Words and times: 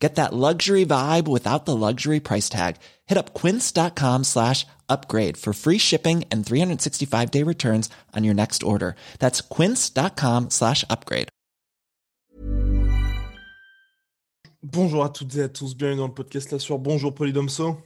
Get 0.00 0.14
that 0.14 0.32
luxury 0.32 0.86
vibe 0.86 1.28
without 1.28 1.66
the 1.66 1.76
luxury 1.76 2.20
price 2.20 2.48
tag. 2.48 2.76
Hit 3.06 3.18
up 3.18 3.34
quince.com 3.34 4.24
slash 4.24 4.66
upgrade 4.88 5.36
for 5.36 5.52
free 5.52 5.78
shipping 5.78 6.24
and 6.32 6.44
365 6.44 7.30
day 7.30 7.44
returns 7.44 7.90
on 8.16 8.24
your 8.24 8.34
next 8.34 8.62
order. 8.62 8.96
That's 9.18 9.42
quince.com 9.42 10.50
slash 10.50 10.84
upgrade. 10.88 11.28
Bonjour 14.62 15.04
à 15.04 15.08
toutes 15.08 15.36
et 15.36 15.42
à 15.42 15.48
tous, 15.48 15.74
bienvenue 15.74 16.00
dans 16.00 16.06
le 16.08 16.12
podcast 16.12 16.52
là 16.52 16.58
sur 16.58 16.78
Bonjour 16.78 17.14
Polydomso. 17.14 17.78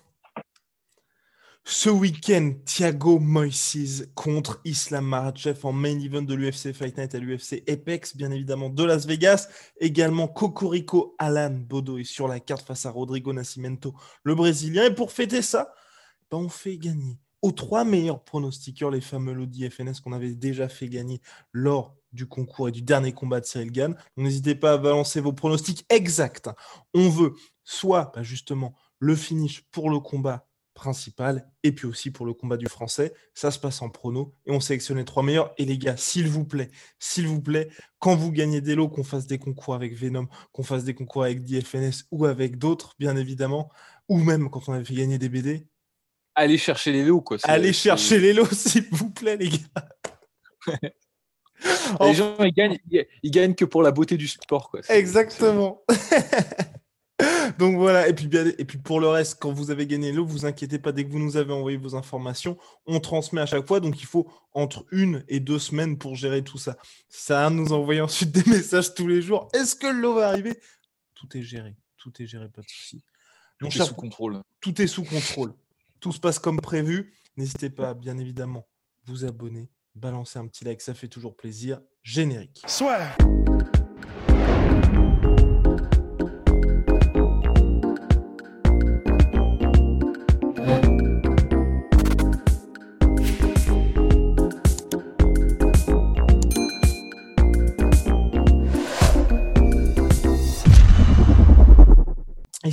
Ce 1.67 1.89
week-end, 1.89 2.53
Thiago 2.67 3.19
Moises 3.19 4.11
contre 4.15 4.61
Islam 4.67 5.07
Makhachev 5.07 5.65
en 5.65 5.73
main 5.73 5.99
event 5.99 6.21
de 6.21 6.35
l'UFC 6.35 6.75
Fight 6.75 6.99
Night 6.99 7.15
à 7.15 7.19
l'UFC 7.19 7.63
Apex, 7.67 8.19
bien 8.19 8.31
évidemment 8.31 8.69
de 8.69 8.85
Las 8.85 9.07
Vegas. 9.07 9.49
Également, 9.81 10.29
Cocorico 10.29 11.15
Alan 11.19 11.49
Bodo 11.51 11.97
est 11.97 12.05
sur 12.05 12.29
la 12.29 12.39
carte 12.39 12.67
face 12.67 12.85
à 12.85 12.91
Rodrigo 12.91 13.33
Nascimento, 13.33 13.95
le 14.25 14.35
Brésilien. 14.35 14.85
Et 14.85 14.95
pour 14.95 15.11
fêter 15.11 15.41
ça, 15.41 15.73
ben, 16.31 16.37
on 16.37 16.51
fait 16.51 16.77
gagner 16.77 17.19
aux 17.41 17.53
trois 17.53 17.85
meilleurs 17.85 18.23
pronostiqueurs 18.25 18.91
les 18.91 19.01
fameux 19.01 19.33
Lodi 19.33 19.71
FNS 19.71 20.03
qu'on 20.05 20.13
avait 20.13 20.35
déjà 20.35 20.69
fait 20.69 20.91
gagner 20.91 21.23
lors 21.53 21.97
du 22.13 22.27
concours 22.27 22.69
et 22.69 22.73
du 22.73 22.83
dernier 22.83 23.13
combat 23.13 23.41
de 23.41 23.47
Cyril 23.47 23.73
Gann. 23.73 23.97
N'hésitez 24.19 24.55
pas 24.55 24.75
à 24.75 24.77
balancer 24.77 25.23
vos 25.23 25.33
pronostics 25.33 25.87
exacts. 25.89 26.51
On 26.93 27.09
veut 27.09 27.33
soit 27.63 28.13
ben, 28.15 28.23
justement 28.23 28.75
le 28.99 29.17
finish 29.17 29.63
pour 29.71 29.89
le 29.89 29.99
combat 29.99 30.47
principal 30.75 31.49
et 31.63 31.73
puis 31.73 31.87
aussi 31.87 32.11
pour 32.11 32.27
le 32.27 32.35
combat 32.35 32.57
du 32.57 32.67
français. 32.67 33.15
Ça 33.33 33.51
se 33.51 33.59
passe 33.59 33.81
en 33.81 33.89
prono 33.89 34.35
et 34.45 34.51
on 34.51 34.61
sélectionne 34.61 34.99
les 34.99 35.05
trois 35.05 35.23
meilleurs. 35.23 35.55
Et 35.57 35.65
les 35.65 35.79
gars, 35.79 35.97
s'il 35.97 36.29
vous 36.29 36.45
plaît, 36.45 36.71
s'il 36.99 37.27
vous 37.27 37.41
plaît, 37.41 37.69
quand 37.99 38.17
vous 38.17 38.33
gagnez 38.33 38.61
des 38.61 38.75
lots, 38.75 38.89
qu'on 38.89 39.05
fasse 39.05 39.27
des 39.27 39.39
concours 39.39 39.75
avec 39.75 39.97
Venom, 39.97 40.29
qu'on 40.53 40.63
fasse 40.63 40.85
des 40.85 40.95
concours 40.95 41.25
avec 41.25 41.43
DFNS 41.43 42.05
ou 42.11 42.27
avec 42.27 42.59
d'autres, 42.59 42.95
bien 42.99 43.17
évidemment, 43.17 43.71
ou 44.09 44.19
même 44.19 44.51
quand 44.51 44.69
on 44.69 44.73
avait 44.73 44.85
fait 44.85 44.95
gagner 44.95 45.19
des 45.19 45.29
BD. 45.29 45.67
Allez 46.35 46.59
chercher 46.59 46.93
les 46.93 47.05
lots, 47.05 47.21
quoi. 47.21 47.39
Allez 47.45 47.73
chercher 47.73 48.19
les 48.19 48.33
lots, 48.33 48.47
s'il 48.53 48.89
vous 48.91 49.11
plaît, 49.11 49.37
les 49.37 49.49
gars. 49.49 49.89
les 52.01 52.15
gens, 52.15 52.37
ils 52.41 52.53
gagnent, 52.53 52.79
ils 53.23 53.31
gagnent 53.31 53.55
que 53.55 53.65
pour 53.65 53.83
la 53.83 53.93
beauté 53.93 54.17
du 54.17 54.27
sport, 54.27 54.69
quoi. 54.71 54.81
Exactement. 54.89 55.85
Donc 57.59 57.77
voilà, 57.77 58.09
et 58.09 58.15
puis, 58.15 58.27
bien, 58.27 58.47
et 58.59 58.65
puis 58.65 58.79
pour 58.79 59.01
le 59.01 59.09
reste, 59.09 59.39
quand 59.41 59.53
vous 59.53 59.71
avez 59.71 59.87
gagné 59.87 60.13
l'eau, 60.13 60.25
vous 60.25 60.47
inquiétez 60.47 60.79
pas, 60.79 60.93
dès 60.93 61.05
que 61.05 61.11
vous 61.11 61.19
nous 61.19 61.37
avez 61.37 61.53
envoyé 61.53 61.77
vos 61.77 61.95
informations, 61.95 62.59
on 62.87 63.01
transmet 63.01 63.41
à 63.41 63.47
chaque 63.47 63.67
fois. 63.67 63.81
Donc 63.81 64.01
il 64.01 64.07
faut 64.07 64.31
entre 64.53 64.87
une 64.91 65.25
et 65.29 65.41
deux 65.41 65.59
semaines 65.59 65.99
pour 65.99 66.15
gérer 66.15 66.43
tout 66.43 66.59
ça. 66.59 66.77
Ça 67.09 67.49
nous 67.51 67.73
envoyer 67.73 68.01
ensuite 68.01 68.33
des 68.33 68.45
messages 68.51 68.95
tous 68.95 69.07
les 69.07 69.23
jours. 69.23 69.49
Est-ce 69.53 69.77
que 69.77 69.87
l'eau 69.87 70.15
va 70.15 70.29
arriver? 70.29 70.59
Tout 71.15 71.37
est 71.37 71.43
géré, 71.43 71.77
tout 71.97 72.13
est 72.21 72.27
géré, 72.27 72.49
pas 72.49 72.63
de 72.63 72.69
souci. 72.69 73.03
Tout 73.59 73.67
est 73.67 73.85
sous 73.85 73.95
contrôle. 73.95 74.41
Tout 74.61 74.83
est 74.83 74.87
sous 74.87 75.05
contrôle. 75.05 75.55
Tout 76.01 76.13
se 76.13 76.21
passe 76.21 76.39
comme 76.39 76.61
prévu. 76.61 77.15
N'hésitez 77.37 77.71
pas, 77.71 77.95
bien 77.95 78.19
évidemment, 78.19 78.69
vous 79.07 79.25
abonner, 79.25 79.71
balancer 79.95 80.39
un 80.39 80.47
petit 80.47 80.65
like, 80.65 80.81
ça 80.81 80.95
fait 80.95 81.09
toujours 81.09 81.37
plaisir. 81.37 81.81
Générique. 82.03 82.63
Soit. 82.67 83.17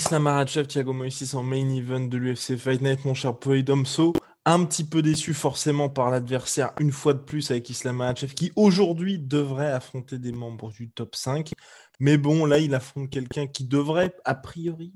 Islam 0.01 0.23
Makhachev, 0.23 0.65
Thiago 0.65 0.93
Moïse 0.93 1.35
en 1.35 1.43
main 1.43 1.69
event 1.69 1.99
de 1.99 2.17
l'UFC 2.17 2.57
Fight 2.57 2.81
Night, 2.81 3.05
mon 3.05 3.13
cher 3.13 3.37
Poidomso. 3.37 4.13
Un 4.45 4.65
petit 4.65 4.83
peu 4.83 5.03
déçu 5.03 5.35
forcément 5.35 5.89
par 5.89 6.09
l'adversaire, 6.09 6.73
une 6.79 6.91
fois 6.91 7.13
de 7.13 7.19
plus 7.19 7.51
avec 7.51 7.69
Islam 7.69 7.97
Makhachev, 7.97 8.33
qui 8.33 8.51
aujourd'hui 8.55 9.19
devrait 9.19 9.71
affronter 9.71 10.17
des 10.17 10.31
membres 10.31 10.71
du 10.71 10.89
top 10.89 11.15
5. 11.15 11.51
Mais 11.99 12.17
bon, 12.17 12.45
là, 12.45 12.57
il 12.57 12.73
affronte 12.73 13.11
quelqu'un 13.11 13.45
qui 13.45 13.65
devrait, 13.65 14.11
a 14.25 14.33
priori, 14.33 14.91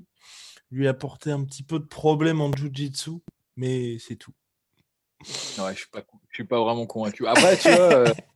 lui 0.72 0.88
apporter 0.88 1.30
un 1.30 1.44
petit 1.44 1.62
peu 1.62 1.78
de 1.78 1.86
problème 1.86 2.40
en 2.40 2.50
Jiu-Jitsu, 2.50 3.12
mais 3.56 3.98
c'est 4.00 4.16
tout. 4.16 4.32
Ouais, 5.58 5.72
je 5.72 5.78
suis 5.78 5.88
pas, 5.88 6.02
je 6.30 6.34
suis 6.34 6.44
pas 6.44 6.60
vraiment 6.60 6.84
convaincu. 6.86 7.28
Après, 7.28 7.56
tu 7.56 7.70
vois, 7.70 7.94
euh, 7.94 8.14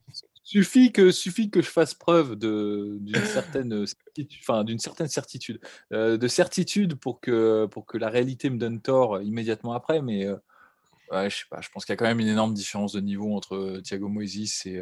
suffit 0.50 0.90
que 0.92 1.10
suffit 1.10 1.50
que 1.50 1.62
je 1.62 1.68
fasse 1.70 1.94
preuve 1.94 2.36
de 2.36 2.98
d'une 3.00 3.24
certaine 3.24 3.84
enfin 4.40 4.64
d'une 4.64 4.78
certaine 4.78 5.08
certitude, 5.08 5.60
euh, 5.92 6.16
de 6.16 6.28
certitude 6.28 6.96
pour 6.96 7.20
que 7.20 7.66
pour 7.66 7.86
que 7.86 7.98
la 7.98 8.08
réalité 8.08 8.50
me 8.50 8.58
donne 8.58 8.80
tort 8.80 9.22
immédiatement 9.22 9.72
après. 9.74 10.02
Mais 10.02 10.26
euh, 10.26 10.36
ouais, 11.12 11.30
je 11.30 11.36
sais 11.38 11.44
pas, 11.48 11.60
je 11.60 11.68
pense 11.70 11.84
qu'il 11.84 11.92
y 11.92 11.94
a 11.94 11.96
quand 11.96 12.06
même 12.06 12.20
une 12.20 12.28
énorme 12.28 12.54
différence 12.54 12.92
de 12.92 13.00
niveau 13.00 13.34
entre 13.34 13.80
Thiago 13.84 14.08
Moises 14.08 14.66
et 14.66 14.80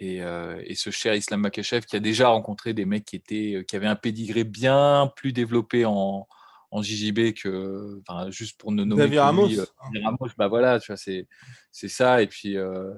et, 0.00 0.18
et, 0.18 0.74
ce 0.76 0.90
cher 0.90 1.16
Islam 1.16 1.40
Makhachev 1.40 1.84
qui 1.84 1.96
a 1.96 2.00
déjà 2.00 2.28
rencontré 2.28 2.72
des 2.72 2.84
mecs 2.84 3.04
qui 3.04 3.16
étaient 3.16 3.64
qui 3.66 3.74
avaient 3.74 3.88
un 3.88 3.96
pédigré 3.96 4.44
bien 4.44 5.10
plus 5.16 5.32
développé 5.32 5.86
en 5.86 6.28
en 6.70 6.82
JJB 6.82 7.32
que, 7.34 8.00
enfin, 8.06 8.30
juste 8.30 8.60
pour 8.60 8.72
ne 8.72 8.84
nommer 8.84 9.04
David 9.04 9.18
Ramos. 9.20 9.48
Lui, 9.48 9.60
euh, 9.60 9.64
Ramos, 10.04 10.28
bah 10.36 10.48
voilà, 10.48 10.78
tu 10.78 10.88
vois, 10.88 10.96
c'est, 10.96 11.26
c'est 11.72 11.88
ça. 11.88 12.22
Et 12.22 12.26
puis, 12.26 12.56
euh, 12.56 12.92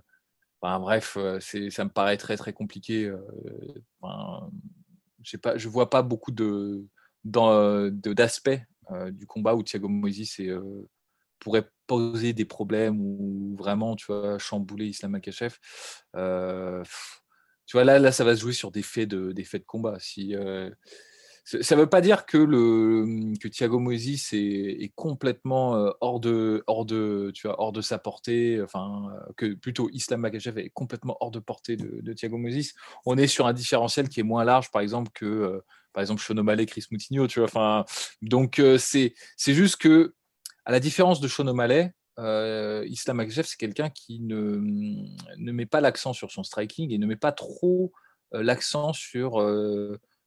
bref, 0.62 1.16
ça 1.70 1.84
me 1.84 1.90
paraît 1.90 2.16
très 2.16 2.52
compliqué. 2.52 3.06
Euh, 3.06 3.18
je 5.22 5.36
je 5.56 5.68
vois 5.68 5.90
pas 5.90 6.02
beaucoup 6.02 6.32
d'aspects 7.24 8.60
du 9.10 9.26
combat 9.26 9.54
où 9.54 9.62
Thiago 9.62 9.88
Moïse 9.88 10.36
pourrait 11.38 11.70
poser 11.86 12.32
des 12.32 12.44
problèmes 12.44 13.00
ou 13.00 13.56
vraiment, 13.58 13.96
tu 13.96 14.06
vois, 14.06 14.38
chambouler 14.38 14.86
Islam 14.86 15.12
Makachev. 15.12 15.56
tu 16.12 17.72
vois, 17.72 17.84
là, 17.84 18.12
ça 18.12 18.24
va 18.24 18.36
se 18.36 18.40
jouer 18.40 18.52
sur 18.52 18.70
des 18.70 18.82
faits 18.82 19.08
de, 19.08 19.34
faits 19.44 19.62
de 19.62 19.66
combat. 19.66 19.98
Ça 21.62 21.74
ne 21.74 21.80
veut 21.80 21.88
pas 21.88 22.00
dire 22.00 22.26
que, 22.26 22.38
le, 22.38 23.36
que 23.40 23.48
Thiago 23.48 23.80
Moïse 23.80 24.28
est, 24.32 24.92
complètement 24.94 25.74
euh, 25.74 25.90
hors 26.00 26.20
de, 26.20 26.62
hors, 26.68 26.84
de, 26.84 27.32
tu 27.34 27.48
vois, 27.48 27.60
hors 27.60 27.72
de 27.72 27.80
sa 27.80 27.98
portée, 27.98 28.60
enfin, 28.62 29.10
euh, 29.12 29.32
que 29.36 29.54
plutôt 29.54 29.88
Islam 29.92 30.20
Makhachev 30.20 30.60
est 30.60 30.70
complètement 30.70 31.16
hors 31.20 31.32
de 31.32 31.40
portée 31.40 31.76
de, 31.76 32.12
Thiago 32.12 32.38
Moïse. 32.38 32.74
On 33.04 33.18
est 33.18 33.26
sur 33.26 33.46
un 33.46 33.52
différentiel 33.52 34.08
qui 34.08 34.20
est 34.20 34.24
moins 34.24 34.44
large, 34.44 34.70
par 34.70 34.80
exemple, 34.80 35.10
que 35.12 35.26
euh, 35.26 35.64
par 35.92 36.02
exemple 36.02 36.20
Shonomale, 36.20 36.64
Chris 36.66 36.84
Moutinho. 36.92 37.26
Tu 37.26 37.40
vois, 37.40 37.48
enfin, 37.48 37.84
donc, 38.22 38.62
c'est 38.78 39.14
juste 39.44 39.76
que, 39.76 40.14
à 40.64 40.70
la 40.70 40.78
différence 40.78 41.20
de 41.20 41.26
Shonomale, 41.26 41.92
Islam 42.86 43.16
Makhachev, 43.16 43.46
c'est 43.48 43.56
quelqu'un 43.56 43.90
qui 43.90 44.20
ne, 44.20 44.60
ne 45.36 45.52
met 45.52 45.66
pas 45.66 45.80
l'accent 45.80 46.12
sur 46.12 46.30
son 46.30 46.44
striking 46.44 46.92
et 46.92 46.98
ne 46.98 47.06
met 47.06 47.16
pas 47.16 47.32
trop 47.32 47.92
l'accent 48.32 48.92
sur 48.92 49.40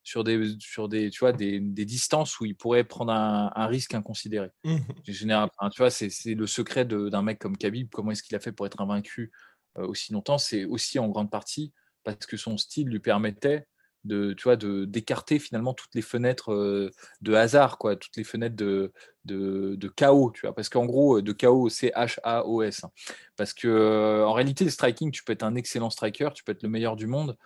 sur 0.03 0.23
des, 0.23 0.55
sur 0.59 0.89
des, 0.89 1.09
tu 1.09 1.19
vois, 1.19 1.31
des, 1.31 1.59
des 1.59 1.85
distances 1.85 2.39
où 2.39 2.45
il 2.45 2.55
pourrait 2.55 2.83
prendre 2.83 3.11
un, 3.13 3.51
un 3.55 3.67
risque 3.67 3.93
inconsidéré. 3.93 4.49
Mmh. 4.65 4.77
Général, 5.07 5.49
tu 5.71 5.81
vois, 5.81 5.89
c'est 5.89 6.09
le 6.25 6.47
secret 6.47 6.85
d'un 6.85 7.21
mec 7.21 7.39
comme 7.39 7.57
Khabib. 7.57 7.89
Comment 7.91 8.11
est-ce 8.11 8.23
qu'il 8.23 8.35
a 8.35 8.39
fait 8.39 8.51
pour 8.51 8.65
être 8.65 8.81
invaincu 8.81 9.31
euh, 9.77 9.87
aussi 9.87 10.11
longtemps 10.13 10.37
C'est 10.37 10.65
aussi 10.65 10.99
en 10.99 11.07
grande 11.07 11.31
partie 11.31 11.73
parce 12.03 12.25
que 12.25 12.35
son 12.35 12.57
style 12.57 12.89
lui 12.89 12.99
permettait 12.99 13.65
de, 14.03 14.33
tu 14.33 14.43
vois, 14.43 14.57
de 14.57 14.83
d'écarter 14.83 15.39
finalement 15.39 15.73
toutes 15.73 15.95
les 15.95 16.01
fenêtres 16.01 16.51
euh, 16.51 16.91
de 17.21 17.33
hasard, 17.33 17.77
quoi, 17.77 17.95
toutes 17.95 18.17
les 18.17 18.25
fenêtres 18.25 18.57
de, 18.57 18.91
de, 19.23 19.75
de 19.75 19.87
chaos, 19.87 20.31
tu 20.31 20.41
vois, 20.41 20.53
parce 20.53 20.67
qu'en 20.67 20.85
gros, 20.85 21.21
de 21.21 21.31
chaos, 21.31 21.69
c'est 21.69 21.93
H-A-O-S. 21.95 22.83
Hein. 22.83 22.91
Parce 23.37 23.53
que 23.53 23.69
euh, 23.69 24.27
en 24.27 24.33
réalité, 24.33 24.65
le 24.65 24.71
striking, 24.71 25.11
tu 25.11 25.23
peux 25.23 25.31
être 25.31 25.43
un 25.43 25.55
excellent 25.55 25.89
striker, 25.89 26.31
tu 26.35 26.43
peux 26.43 26.51
être 26.51 26.63
le 26.63 26.69
meilleur 26.69 26.97
du 26.97 27.07
monde. 27.07 27.37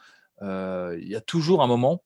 Il 0.42 1.08
y 1.08 1.16
a 1.16 1.22
toujours 1.22 1.62
un 1.62 1.68
moment 1.68 2.04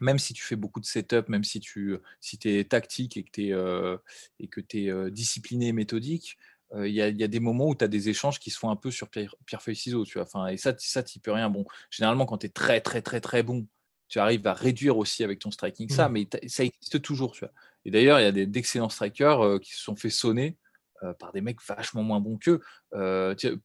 même 0.00 0.18
si 0.18 0.34
tu 0.34 0.42
fais 0.42 0.56
beaucoup 0.56 0.80
de 0.80 0.86
setup, 0.86 1.28
même 1.28 1.44
si 1.44 1.60
tu 1.60 1.96
si 2.20 2.38
es 2.44 2.64
tactique 2.64 3.16
et 3.16 3.24
que 3.24 3.30
tu 3.30 3.48
es, 3.48 3.52
euh, 3.52 3.96
et 4.38 4.48
que 4.48 4.60
es 4.74 4.90
euh, 4.90 5.10
discipliné 5.10 5.68
et 5.68 5.72
méthodique, 5.72 6.36
euh, 6.74 6.88
il 6.88 6.94
y, 6.94 7.00
a, 7.00 7.08
y, 7.08 7.22
a 7.22 7.28
des 7.28 7.40
moments 7.40 7.68
où 7.68 7.74
tu 7.74 7.84
as 7.84 7.88
des 7.88 8.08
échanges 8.08 8.40
qui 8.40 8.50
se 8.50 8.58
font 8.58 8.70
un 8.70 8.76
peu 8.76 8.90
sur 8.90 9.08
pierre, 9.08 9.34
feuille 9.60 9.76
ciseaux, 9.76 10.04
tu 10.04 10.14
vois. 10.14 10.24
Enfin, 10.24 10.48
et 10.48 10.56
ça, 10.56 10.74
ça 10.78 11.02
peux 11.22 11.32
rien. 11.32 11.48
Bon, 11.48 11.64
généralement, 11.90 12.26
quand 12.26 12.38
tu 12.38 12.46
es 12.46 12.50
très, 12.50 12.80
très, 12.80 13.02
très, 13.02 13.20
très 13.20 13.42
bon, 13.42 13.66
tu 14.08 14.18
arrives 14.18 14.46
à 14.46 14.52
réduire 14.52 14.98
aussi 14.98 15.24
avec 15.24 15.38
ton 15.38 15.50
striking 15.50 15.88
ça, 15.88 16.08
mmh. 16.08 16.12
mais 16.12 16.28
ça 16.48 16.64
existe 16.64 17.02
toujours, 17.02 17.32
tu 17.32 17.40
vois. 17.40 17.52
Et 17.84 17.90
d'ailleurs, 17.90 18.20
il 18.20 18.24
y 18.24 18.26
a 18.26 18.46
d'excellents 18.46 18.88
strikers 18.88 19.60
qui 19.60 19.72
se 19.72 19.82
sont 19.82 19.96
fait 19.96 20.10
sonner 20.10 20.56
par 21.20 21.32
des 21.32 21.40
mecs 21.40 21.62
vachement 21.62 22.02
moins 22.02 22.20
bons 22.20 22.36
qu'eux. 22.36 22.60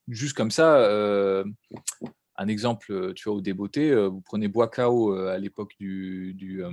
juste 0.07 0.35
comme 0.35 0.51
ça, 0.51 1.43
un 2.35 2.47
exemple, 2.47 3.13
tu 3.13 3.29
vois, 3.29 3.37
au 3.37 3.41
débeauté, 3.41 3.93
vous 4.07 4.21
prenez 4.21 4.47
Boakao 4.47 5.13
à 5.13 5.37
l'époque 5.37 5.73
du, 5.79 6.33
du, 6.33 6.63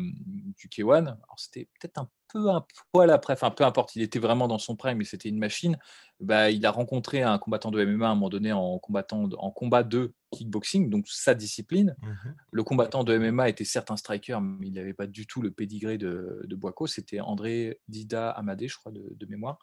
du 0.56 0.68
K1. 0.68 1.16
C'était 1.36 1.68
peut-être 1.78 1.98
un 1.98 2.08
peu 2.32 2.50
un 2.50 2.64
poil 2.92 3.10
après, 3.10 3.32
enfin 3.32 3.50
peu 3.50 3.64
importe, 3.64 3.96
il 3.96 4.02
était 4.02 4.18
vraiment 4.18 4.48
dans 4.48 4.58
son 4.58 4.76
prime, 4.76 4.98
mais 4.98 5.04
c'était 5.04 5.28
une 5.28 5.38
machine. 5.38 5.78
Bah, 6.20 6.50
il 6.50 6.64
a 6.66 6.70
rencontré 6.70 7.22
un 7.22 7.38
combattant 7.38 7.70
de 7.70 7.84
MMA 7.84 8.06
à 8.06 8.10
un 8.10 8.14
moment 8.14 8.28
donné 8.28 8.52
en, 8.52 8.78
combattant, 8.78 9.28
en 9.38 9.50
combat 9.50 9.82
de 9.82 10.12
kickboxing, 10.32 10.90
donc 10.90 11.06
sa 11.08 11.34
discipline. 11.34 11.96
Mmh 12.02 12.08
le 12.50 12.64
combattant 12.64 13.04
de 13.04 13.16
MMA 13.16 13.50
était 13.50 13.64
certes 13.64 13.90
un 13.90 13.96
striker, 13.96 14.38
mais 14.40 14.68
il 14.68 14.72
n'avait 14.72 14.94
pas 14.94 15.06
du 15.06 15.26
tout 15.26 15.42
le 15.42 15.50
pédigré 15.50 15.96
de, 15.96 16.42
de. 16.44 16.58
C'était 16.86 17.20
André 17.20 17.80
Dida 17.88 18.30
Amadé, 18.30 18.68
je 18.68 18.76
crois, 18.76 18.92
de, 18.92 19.26
mémoire. 19.26 19.58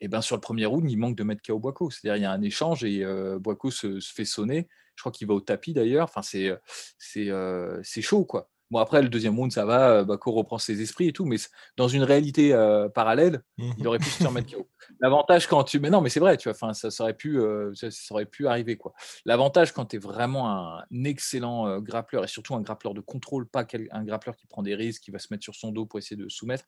Et 0.00 0.08
ben 0.08 0.20
sur 0.20 0.36
le 0.36 0.40
premier 0.40 0.66
round, 0.66 0.88
il 0.88 0.96
manque 0.96 1.16
de 1.16 1.24
mettre 1.24 1.42
KO 1.42 1.58
Boaco. 1.58 1.90
C'est-à-dire, 1.90 2.16
il 2.16 2.22
y 2.22 2.26
a 2.26 2.30
un 2.30 2.42
échange 2.42 2.84
et 2.84 3.04
euh, 3.04 3.40
se, 3.70 3.98
fait 4.00 4.24
sonner. 4.24 4.68
Je 4.98 5.02
crois 5.02 5.12
qu'il 5.12 5.28
va 5.28 5.34
au 5.34 5.40
tapis 5.40 5.74
d'ailleurs. 5.74 6.08
Enfin, 6.08 6.22
c'est, 6.22 6.52
c'est, 6.98 7.30
euh, 7.30 7.78
c'est 7.84 8.02
chaud, 8.02 8.24
quoi. 8.24 8.50
Bon, 8.72 8.80
après, 8.80 9.00
le 9.00 9.08
deuxième 9.08 9.38
round, 9.38 9.52
ça 9.52 9.64
va, 9.64 9.90
euh, 9.90 10.04
Bako 10.04 10.32
reprend 10.32 10.58
ses 10.58 10.82
esprits 10.82 11.06
et 11.06 11.12
tout, 11.12 11.24
mais 11.24 11.36
dans 11.76 11.86
une 11.86 12.02
réalité 12.02 12.52
euh, 12.52 12.88
parallèle, 12.88 13.42
il 13.58 13.64
mhm. 13.78 13.86
aurait 13.86 13.98
pu 13.98 14.10
se 14.10 14.26
remettre 14.26 14.52
KO. 14.52 14.68
L'avantage 15.00 15.46
quand 15.46 15.62
tu. 15.62 15.78
Mais 15.78 15.88
non, 15.88 16.00
mais 16.00 16.10
c'est 16.10 16.18
vrai, 16.18 16.36
tu 16.36 16.50
vois, 16.50 16.74
ça, 16.74 16.88
aurait 16.98 17.14
pu, 17.14 17.38
euh, 17.38 17.72
ça, 17.74 17.88
aurait 18.10 18.26
pu 18.26 18.48
arriver, 18.48 18.76
quoi. 18.76 18.92
L'avantage 19.24 19.72
quand 19.72 19.86
tu 19.86 19.96
es 19.96 19.98
vraiment 20.00 20.50
un 20.50 21.04
excellent 21.04 21.78
grappleur 21.78 22.24
et 22.24 22.26
surtout 22.26 22.56
un 22.56 22.60
grappleur 22.60 22.92
de 22.92 23.00
contrôle, 23.00 23.46
pas 23.46 23.64
un 23.92 24.04
grappleur 24.04 24.36
qui 24.36 24.48
prend 24.48 24.64
des 24.64 24.74
risques, 24.74 25.02
qui 25.02 25.12
va 25.12 25.20
se 25.20 25.28
mettre 25.30 25.44
sur 25.44 25.54
son 25.54 25.70
dos 25.70 25.86
pour 25.86 26.00
essayer 26.00 26.16
de 26.16 26.28
soumettre, 26.28 26.64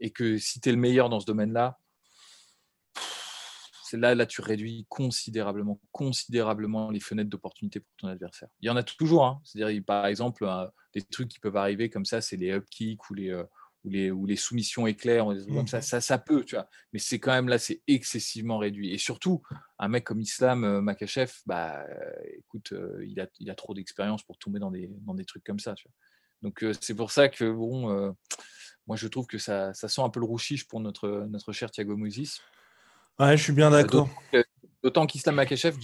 et 0.00 0.10
que 0.10 0.38
si 0.38 0.60
tu 0.60 0.70
es 0.70 0.72
le 0.72 0.78
meilleur 0.78 1.10
dans 1.10 1.20
ce 1.20 1.26
domaine-là, 1.26 1.78
c'est 1.78 1.85
là, 3.92 4.14
là, 4.14 4.26
tu 4.26 4.40
réduis 4.40 4.86
considérablement, 4.88 5.80
considérablement 5.92 6.90
les 6.90 7.00
fenêtres 7.00 7.30
d'opportunité 7.30 7.80
pour 7.80 7.94
ton 7.96 8.08
adversaire. 8.08 8.48
Il 8.60 8.66
y 8.66 8.70
en 8.70 8.76
a 8.76 8.82
toujours. 8.82 9.24
Hein. 9.24 9.40
C'est-à-dire, 9.44 9.82
par 9.84 10.06
exemple, 10.06 10.46
des 10.94 11.02
trucs 11.02 11.28
qui 11.28 11.38
peuvent 11.38 11.56
arriver 11.56 11.90
comme 11.90 12.04
ça, 12.04 12.20
c'est 12.20 12.36
les 12.36 12.52
up 12.52 12.64
kicks 12.70 13.10
ou 13.10 13.14
les, 13.14 13.30
euh, 13.30 13.44
ou 13.84 13.90
les, 13.90 14.10
ou 14.10 14.26
les 14.26 14.36
soumissions 14.36 14.86
éclairs, 14.86 15.26
comme 15.26 15.66
ça, 15.66 15.78
mmh 15.78 15.82
ça, 15.82 16.00
ça 16.00 16.18
peut, 16.18 16.44
tu 16.44 16.56
vois. 16.56 16.68
Mais 16.92 16.98
c'est 16.98 17.20
quand 17.20 17.32
même 17.32 17.48
là, 17.48 17.58
c'est 17.58 17.82
excessivement 17.86 18.58
réduit. 18.58 18.92
Et 18.92 18.98
surtout, 18.98 19.42
un 19.78 19.88
mec 19.88 20.04
comme 20.04 20.20
Islam 20.20 20.64
euh, 20.64 20.80
Makachev, 20.80 21.32
bah, 21.46 21.84
euh, 21.84 22.10
écoute, 22.38 22.72
il, 23.04 23.20
a, 23.20 23.26
il 23.38 23.50
a 23.50 23.54
trop 23.54 23.74
d'expérience 23.74 24.22
pour 24.22 24.38
tomber 24.38 24.58
dans 24.58 24.70
des, 24.70 24.90
dans 25.02 25.14
des 25.14 25.24
trucs 25.24 25.44
comme 25.44 25.60
ça. 25.60 25.74
Tu 25.74 25.86
vois. 25.86 25.94
Donc 26.42 26.64
c'est 26.80 26.94
pour 26.94 27.10
ça 27.10 27.28
que 27.28 27.50
bon, 27.50 28.14
moi 28.86 28.96
je 28.96 29.08
trouve 29.08 29.26
que 29.26 29.38
ça, 29.38 29.72
ça, 29.74 29.88
sent 29.88 30.02
un 30.02 30.10
peu 30.10 30.20
le 30.20 30.26
rouchiche 30.26 30.68
pour 30.68 30.80
notre, 30.80 31.26
notre 31.28 31.52
cher 31.52 31.70
Thiago 31.70 31.96
Moïse. 31.96 32.40
Ouais, 33.18 33.36
je 33.36 33.42
suis 33.42 33.52
bien 33.52 33.70
d'accord. 33.70 34.08
D'autant 34.82 35.06
qu'Islam 35.06 35.34
Makachev, 35.34 35.76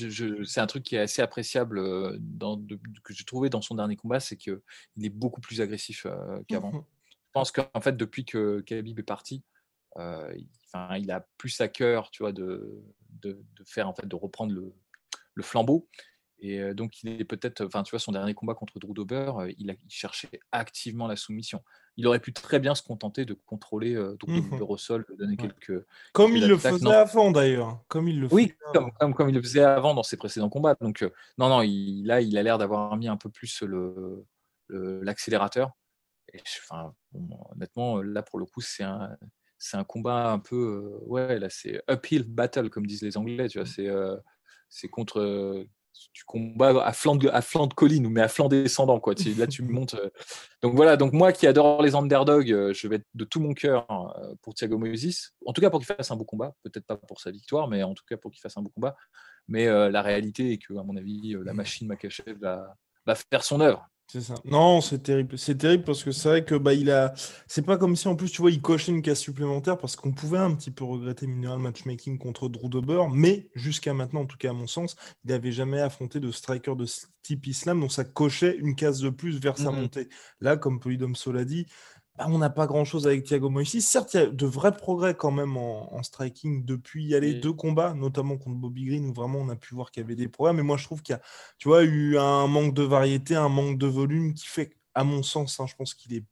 c'est 0.44 0.60
un 0.60 0.66
truc 0.66 0.84
qui 0.84 0.94
est 0.94 1.00
assez 1.00 1.22
appréciable 1.22 1.82
dans, 2.20 2.62
que 3.02 3.12
j'ai 3.12 3.24
trouvé 3.24 3.48
dans 3.48 3.62
son 3.62 3.74
dernier 3.74 3.96
combat, 3.96 4.20
c'est 4.20 4.36
qu'il 4.36 4.60
est 5.02 5.08
beaucoup 5.08 5.40
plus 5.40 5.60
agressif 5.60 6.06
qu'avant. 6.48 6.72
Mmh 6.72 6.84
je 7.34 7.40
pense 7.40 7.50
qu'en 7.50 7.80
fait, 7.80 7.96
depuis 7.96 8.26
que 8.26 8.60
Khabib 8.60 8.98
est 8.98 9.02
parti, 9.02 9.42
il, 9.96 10.46
il, 10.98 11.10
a 11.10 11.26
plus 11.38 11.58
à 11.62 11.68
cœur, 11.68 12.10
tu 12.10 12.22
vois, 12.22 12.32
de, 12.32 12.84
de, 13.22 13.42
faire 13.64 13.88
en 13.88 13.94
fait, 13.94 14.06
de 14.06 14.14
reprendre 14.14 14.52
le, 14.52 14.74
le 15.34 15.42
flambeau. 15.42 15.88
Et 16.44 16.74
donc, 16.74 17.04
il 17.04 17.20
est 17.20 17.24
peut-être, 17.24 17.64
enfin, 17.64 17.84
tu 17.84 17.90
vois, 17.90 18.00
son 18.00 18.10
dernier 18.10 18.34
combat 18.34 18.54
contre 18.54 18.80
Drew 18.80 18.92
Dober, 18.92 19.32
il, 19.58 19.70
a, 19.70 19.74
cherchait 19.88 20.40
activement 20.50 21.06
la 21.06 21.14
soumission. 21.14 21.62
Il 21.96 22.04
aurait 22.08 22.18
pu 22.18 22.32
très 22.32 22.58
bien 22.58 22.74
se 22.74 22.82
contenter 22.82 23.24
de 23.24 23.34
contrôler 23.34 23.94
Drew 23.94 24.28
mmh 24.28 24.50
Dober 24.50 24.64
au 24.68 24.76
sol, 24.76 25.06
de 25.08 25.14
donner 25.14 25.36
quelques. 25.36 25.86
Comme 26.12 26.36
il 26.36 26.48
le 26.48 26.58
faisait 26.58 26.92
avant 26.92 27.30
d'ailleurs. 27.30 27.78
Comme 27.86 28.08
il 28.08 28.20
le 28.20 28.28
oui, 28.32 28.54
comme, 28.74 28.90
comme, 28.98 29.14
comme, 29.14 29.28
il 29.28 29.36
le 29.36 29.40
faisait 29.40 29.62
avant 29.62 29.94
dans 29.94 30.02
ses 30.02 30.16
précédents 30.16 30.48
combats. 30.48 30.74
Donc, 30.80 31.08
non, 31.38 31.48
non, 31.48 31.62
il, 31.62 32.02
là, 32.06 32.20
il 32.20 32.36
a 32.36 32.42
l'air 32.42 32.58
d'avoir 32.58 32.96
mis 32.96 33.06
un 33.06 33.16
peu 33.16 33.30
plus 33.30 33.62
l'accélérateur. 34.68 35.70
Le, 36.34 36.40
enfin, 36.40 36.92
honnêtement, 37.54 38.02
là, 38.02 38.22
pour 38.22 38.40
le 38.40 38.46
coup, 38.46 38.62
c'est 38.62 38.82
un, 38.82 39.16
c'est 39.58 39.76
un 39.76 39.84
combat 39.84 40.32
un 40.32 40.40
peu. 40.40 40.98
ouais, 41.02 41.38
là, 41.38 41.48
c'est 41.50 41.80
uphill 41.88 42.24
battle, 42.24 42.68
comme 42.68 42.84
disent 42.84 43.02
les 43.02 43.16
Anglais. 43.16 43.48
Tu 43.48 43.60
vois, 43.60 43.66
c'est, 43.68 43.88
c'est 44.68 44.88
contre 44.88 45.68
tu 46.12 46.24
combats 46.24 46.84
à 46.84 46.92
flanc 46.92 47.16
de, 47.16 47.28
à 47.28 47.42
flanc 47.42 47.66
de 47.66 47.74
colline, 47.74 48.08
mais 48.08 48.20
à 48.20 48.28
flanc 48.28 48.48
descendant. 48.48 49.00
Quoi. 49.00 49.14
là, 49.36 49.46
tu 49.46 49.62
montes. 49.62 49.94
Euh. 49.94 50.10
Donc 50.62 50.74
voilà, 50.74 50.96
donc 50.96 51.12
moi 51.12 51.32
qui 51.32 51.46
adore 51.46 51.82
les 51.82 51.94
underdogs, 51.94 52.50
euh, 52.50 52.72
je 52.72 52.88
vais 52.88 52.96
être 52.96 53.06
de 53.14 53.24
tout 53.24 53.40
mon 53.40 53.54
cœur 53.54 53.86
euh, 53.90 54.34
pour 54.42 54.54
Thiago 54.54 54.78
Moïse. 54.78 55.32
En 55.46 55.52
tout 55.52 55.60
cas, 55.60 55.70
pour 55.70 55.80
qu'il 55.80 55.86
fasse 55.86 56.10
un 56.10 56.16
beau 56.16 56.24
combat. 56.24 56.54
Peut-être 56.62 56.86
pas 56.86 56.96
pour 56.96 57.20
sa 57.20 57.30
victoire, 57.30 57.68
mais 57.68 57.82
en 57.82 57.94
tout 57.94 58.04
cas 58.08 58.16
pour 58.16 58.30
qu'il 58.30 58.40
fasse 58.40 58.56
un 58.56 58.62
beau 58.62 58.70
combat. 58.70 58.96
Mais 59.48 59.66
la 59.66 60.02
réalité 60.02 60.52
est 60.52 60.58
que, 60.58 60.74
à 60.74 60.84
mon 60.84 60.96
avis, 60.96 61.34
la 61.44 61.52
machine 61.52 61.88
Makachev 61.88 62.38
va, 62.38 62.76
va 63.04 63.14
faire 63.16 63.42
son 63.42 63.60
œuvre. 63.60 63.88
C'est 64.12 64.20
ça. 64.20 64.34
Non, 64.44 64.82
c'est 64.82 64.98
terrible. 64.98 65.38
C'est 65.38 65.56
terrible 65.56 65.84
parce 65.84 66.04
que 66.04 66.12
c'est 66.12 66.28
vrai 66.28 66.44
que 66.44 66.54
bah, 66.54 66.74
il 66.74 66.90
a. 66.90 67.14
C'est 67.46 67.62
pas 67.62 67.78
comme 67.78 67.96
si 67.96 68.08
en 68.08 68.14
plus, 68.14 68.30
tu 68.30 68.42
vois, 68.42 68.50
il 68.50 68.60
cochait 68.60 68.92
une 68.92 69.00
case 69.00 69.20
supplémentaire 69.20 69.78
parce 69.78 69.96
qu'on 69.96 70.12
pouvait 70.12 70.36
un 70.36 70.54
petit 70.54 70.70
peu 70.70 70.84
regretter 70.84 71.26
Mineral 71.26 71.60
Matchmaking 71.60 72.18
contre 72.18 72.50
Drew 72.50 72.68
Dober, 72.68 73.04
mais 73.10 73.48
jusqu'à 73.54 73.94
maintenant, 73.94 74.20
en 74.20 74.26
tout 74.26 74.36
cas 74.36 74.50
à 74.50 74.52
mon 74.52 74.66
sens, 74.66 74.96
il 75.24 75.30
n'avait 75.30 75.50
jamais 75.50 75.80
affronté 75.80 76.20
de 76.20 76.30
striker 76.30 76.74
de 76.76 76.84
type 77.22 77.46
Islam, 77.46 77.80
donc 77.80 77.90
ça 77.90 78.04
cochait 78.04 78.54
une 78.58 78.74
case 78.74 79.00
de 79.00 79.08
plus 79.08 79.40
vers 79.40 79.56
sa 79.56 79.70
montée. 79.70 80.10
Là, 80.42 80.58
comme 80.58 80.78
Polydomso 80.78 81.32
l'a 81.32 81.46
dit, 81.46 81.66
bah, 82.16 82.26
on 82.28 82.38
n'a 82.38 82.50
pas 82.50 82.66
grand-chose 82.66 83.06
avec 83.06 83.24
Thiago 83.24 83.48
Moïse. 83.48 83.86
Certes, 83.86 84.14
il 84.14 84.20
y 84.20 84.22
a 84.22 84.26
de 84.26 84.46
vrais 84.46 84.76
progrès 84.76 85.14
quand 85.14 85.30
même 85.30 85.56
en, 85.56 86.02
striking 86.02 86.64
depuis 86.64 87.04
y 87.06 87.14
aller 87.14 87.34
deux 87.34 87.52
combats, 87.52 87.94
notamment 87.94 88.36
contre 88.36 88.56
Bobby 88.56 88.84
Green, 88.84 89.06
où 89.06 89.14
vraiment 89.14 89.38
on 89.38 89.48
a 89.48 89.56
pu 89.56 89.74
voir 89.74 89.90
qu'il 89.90 90.02
y 90.02 90.04
avait 90.04 90.16
des 90.16 90.28
progrès. 90.28 90.52
Mais 90.52 90.62
moi, 90.62 90.76
je 90.76 90.84
trouve 90.84 91.02
qu'il 91.02 91.14
y 91.14 91.16
a 91.16 91.22
tu 91.58 91.68
vois, 91.68 91.84
eu 91.84 92.18
un 92.18 92.46
manque 92.48 92.74
de 92.74 92.82
variété, 92.82 93.34
un 93.34 93.48
manque 93.48 93.78
de 93.78 93.86
volume 93.86 94.34
qui 94.34 94.46
fait, 94.46 94.76
à 94.94 95.04
mon 95.04 95.22
sens, 95.22 95.58
hein, 95.60 95.66
je 95.66 95.74
pense 95.74 95.94
qu'il 95.94 96.14
est 96.14 96.24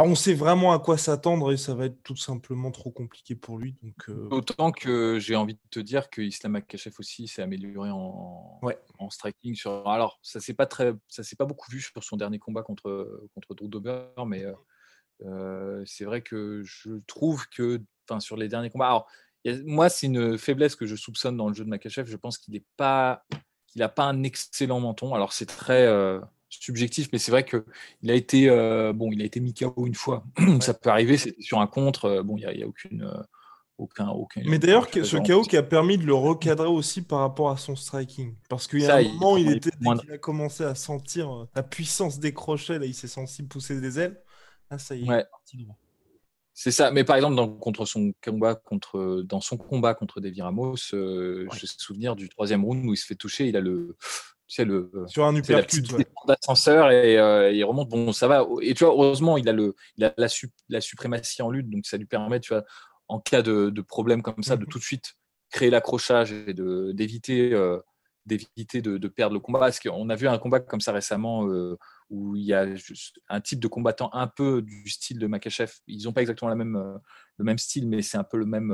bah, 0.00 0.06
on 0.08 0.14
sait 0.14 0.32
vraiment 0.32 0.72
à 0.72 0.78
quoi 0.78 0.96
s'attendre 0.96 1.52
et 1.52 1.58
ça 1.58 1.74
va 1.74 1.84
être 1.84 2.02
tout 2.02 2.16
simplement 2.16 2.70
trop 2.70 2.90
compliqué 2.90 3.34
pour 3.34 3.58
lui. 3.58 3.76
Donc, 3.82 4.08
euh, 4.08 4.28
Autant 4.30 4.72
que 4.72 5.18
j'ai 5.18 5.36
envie 5.36 5.54
de 5.54 5.60
te 5.70 5.78
dire 5.78 6.08
que 6.08 6.22
Islam 6.22 6.56
Akachev 6.56 6.96
aussi 6.98 7.28
s'est 7.28 7.42
amélioré 7.42 7.90
en, 7.90 8.60
en 8.98 9.10
striking. 9.10 9.54
Sur... 9.54 9.86
Alors, 9.86 10.18
ça 10.22 10.40
s'est 10.40 10.54
pas 10.54 10.64
très, 10.64 10.94
ça 11.08 11.22
s'est 11.22 11.36
pas 11.36 11.44
beaucoup 11.44 11.70
vu 11.70 11.82
sur 11.82 12.02
son 12.02 12.16
dernier 12.16 12.38
combat 12.38 12.62
contre 12.62 13.28
contre 13.34 13.54
Drew 13.54 13.68
Dober, 13.68 14.06
mais 14.26 14.44
euh, 14.44 14.54
euh, 15.26 15.82
c'est 15.84 16.04
vrai 16.04 16.22
que 16.22 16.62
je 16.64 16.92
trouve 17.06 17.46
que, 17.48 17.82
sur 18.20 18.38
les 18.38 18.48
derniers 18.48 18.70
combats, 18.70 18.86
alors 18.86 19.06
moi 19.64 19.90
c'est 19.90 20.06
une 20.06 20.38
faiblesse 20.38 20.76
que 20.76 20.86
je 20.86 20.96
soupçonne 20.96 21.36
dans 21.36 21.48
le 21.48 21.54
jeu 21.54 21.64
de 21.64 21.68
Makachev. 21.68 22.10
Je 22.10 22.16
pense 22.16 22.38
qu'il 22.38 22.54
n'est 22.54 22.64
pas, 22.78 23.22
qu'il 23.66 23.80
n'a 23.80 23.90
pas 23.90 24.04
un 24.04 24.22
excellent 24.22 24.80
menton. 24.80 25.14
Alors 25.14 25.34
c'est 25.34 25.46
très 25.46 25.86
subjectif, 26.50 27.08
mais 27.12 27.18
c'est 27.18 27.30
vrai 27.30 27.44
qu'il 27.44 28.10
a 28.10 28.14
été 28.14 28.48
euh, 28.48 28.92
bon, 28.92 29.10
il 29.12 29.22
a 29.22 29.24
été 29.24 29.40
mis 29.40 29.54
KO 29.54 29.86
une 29.86 29.94
fois. 29.94 30.24
Ça 30.60 30.74
peut 30.74 30.90
arriver, 30.90 31.16
c'était 31.16 31.42
sur 31.42 31.60
un 31.60 31.66
contre. 31.66 32.06
Euh, 32.06 32.22
bon, 32.22 32.36
il 32.36 32.46
n'y 32.46 32.62
a, 32.62 32.66
aucune. 32.66 33.02
Euh, 33.02 33.22
aucun, 33.78 34.08
aucun, 34.08 34.42
mais 34.44 34.58
d'ailleurs, 34.58 34.88
ce 34.92 35.16
KO 35.16 35.40
qui 35.40 35.56
a 35.56 35.62
permis 35.62 35.96
de 35.96 36.04
le 36.04 36.12
recadrer 36.12 36.66
aussi 36.66 37.00
par 37.00 37.20
rapport 37.20 37.48
à 37.48 37.56
son 37.56 37.76
striking. 37.76 38.34
Parce 38.50 38.66
qu'il 38.66 38.80
y 38.80 38.86
a 38.86 38.96
un 38.96 39.02
moment, 39.04 39.38
il, 39.38 39.52
était, 39.52 39.70
dès 39.80 39.98
qu'il 39.98 40.12
a 40.12 40.18
commencé 40.18 40.64
à 40.64 40.74
sentir 40.74 41.48
la 41.54 41.62
puissance 41.62 42.20
des 42.20 42.34
crochets, 42.34 42.78
là, 42.78 42.84
il 42.84 42.92
s'est 42.92 43.08
senti 43.08 43.42
pousser 43.42 43.80
des 43.80 43.98
ailes. 43.98 44.20
Là, 44.70 44.78
ça 44.78 44.94
y 44.94 45.08
est, 45.08 45.26
C'est 46.52 46.72
ça, 46.72 46.90
mais 46.90 47.04
par 47.04 47.16
exemple 47.16 47.36
dans, 47.36 47.48
contre 47.48 47.86
son 47.86 48.12
combat 48.22 48.54
contre 48.54 49.22
dans 49.26 49.40
son 49.40 49.56
combat 49.56 49.94
contre 49.94 50.20
David 50.20 50.42
Ramos, 50.42 50.76
je 50.76 51.44
me 51.44 51.48
souvenir 51.78 52.16
du 52.16 52.28
troisième 52.28 52.66
round 52.66 52.84
où 52.84 52.92
il 52.92 52.98
se 52.98 53.06
fait 53.06 53.14
toucher, 53.14 53.48
il 53.48 53.56
a 53.56 53.62
le 53.62 53.96
c'est 54.50 54.64
le 54.64 54.90
sur 55.06 55.24
un 55.24 55.36
uppercut 55.36 55.84
d'ascenseur 56.26 56.90
et 56.90 57.16
euh, 57.16 57.52
il 57.52 57.62
remonte. 57.64 57.88
Bon 57.88 58.12
ça 58.12 58.26
va. 58.26 58.44
Et 58.62 58.74
tu 58.74 58.84
vois 58.84 58.92
heureusement 58.92 59.36
il 59.36 59.48
a 59.48 59.52
le 59.52 59.76
il 59.96 60.04
a 60.04 60.12
la, 60.16 60.26
la 60.68 60.80
suprématie 60.80 61.40
en 61.40 61.50
lutte 61.50 61.70
donc 61.70 61.86
ça 61.86 61.96
lui 61.96 62.06
permet 62.06 62.40
tu 62.40 62.52
vois 62.52 62.64
en 63.06 63.20
cas 63.20 63.42
de, 63.42 63.70
de 63.70 63.80
problème 63.80 64.22
comme 64.22 64.42
ça 64.42 64.56
de 64.56 64.62
mhm. 64.62 64.68
tout 64.68 64.78
de 64.80 64.84
suite 64.84 65.14
créer 65.50 65.70
l'accrochage 65.70 66.32
et 66.32 66.52
d'éviter 66.52 67.52
euh, 67.52 67.78
d'éviter 68.26 68.82
de, 68.82 68.98
de, 68.98 69.08
perdre 69.08 69.34
le 69.34 69.40
combat. 69.40 69.60
Parce 69.60 69.78
qu'on 69.78 70.10
a 70.10 70.16
vu 70.16 70.26
un 70.26 70.38
combat 70.38 70.58
comme 70.58 70.80
ça 70.80 70.92
récemment 70.92 71.48
euh, 71.48 71.78
où 72.10 72.34
il 72.34 72.44
y 72.44 72.52
a 72.52 72.66
un 73.28 73.40
type 73.40 73.60
de 73.60 73.68
combattant 73.68 74.10
un 74.12 74.26
peu 74.26 74.62
du 74.62 74.88
style 74.88 75.20
de 75.20 75.28
Makachev. 75.28 75.72
Ils 75.86 76.04
n'ont 76.04 76.12
pas 76.12 76.22
exactement 76.22 76.48
la 76.48 76.56
même 76.56 76.98
le 77.40 77.44
même 77.44 77.58
style 77.58 77.88
mais 77.88 78.02
c'est 78.02 78.18
un 78.18 78.24
peu 78.24 78.36
le 78.36 78.46
même 78.46 78.70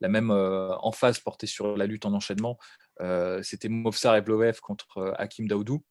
la 0.00 0.08
même 0.08 0.30
emphase 0.30 1.18
portée 1.20 1.46
sur 1.46 1.76
la 1.76 1.86
lutte 1.86 2.06
en 2.06 2.14
enchaînement 2.14 2.58
euh, 3.00 3.40
c'était 3.42 3.68
Movsar 3.68 4.16
Evloev 4.16 4.60
contre 4.60 4.98
euh, 4.98 5.12
Hakim 5.16 5.48
Daoudou. 5.48 5.82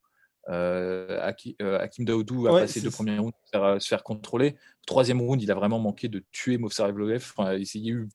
Euh, 0.50 1.20
Hakim 1.22 2.06
Daoudou 2.06 2.48
a 2.48 2.62
passé 2.62 2.82
deux 2.82 2.92
premiers 2.92 3.20
rounds 3.20 3.34
se 3.54 3.88
faire, 3.88 4.04
contrôler. 4.04 4.56
Troisième 4.86 5.22
round, 5.22 5.42
il 5.42 5.52
a 5.52 5.56
vraiment 5.56 5.80
manqué 5.80 6.08
de 6.08 6.24
tuer 6.32 6.58
Movsar 6.58 6.90
Evloev. 6.90 7.34
il, 7.58 8.08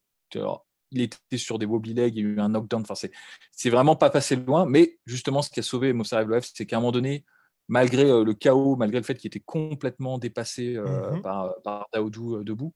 il 0.90 1.00
était 1.00 1.36
sur 1.36 1.58
des 1.58 1.66
wobbly 1.66 1.94
legs, 1.94 2.16
il 2.16 2.22
y 2.22 2.26
a 2.26 2.28
eu 2.28 2.40
un 2.40 2.48
knockdown. 2.48 2.82
Enfin, 2.88 3.08
c'est 3.52 3.70
vraiment 3.70 3.96
pas 3.96 4.10
passé 4.10 4.36
loin. 4.36 4.64
Mais 4.66 4.98
justement, 5.06 5.42
ce 5.42 5.50
qui 5.50 5.60
a 5.60 5.62
sauvé 5.62 5.88
Evloev, 5.88 6.44
c'est 6.54 6.66
qu'à 6.66 6.76
un 6.76 6.80
moment 6.80 6.92
donné, 6.92 7.24
malgré 7.68 8.04
le 8.04 8.34
chaos, 8.34 8.76
malgré 8.76 8.98
le 8.98 9.04
fait 9.04 9.14
qu'il 9.14 9.28
était 9.28 9.42
complètement 9.44 10.18
dépassé 10.18 10.76
par, 11.22 11.54
par, 11.62 11.88
Daoudou 11.92 12.42
debout, 12.42 12.74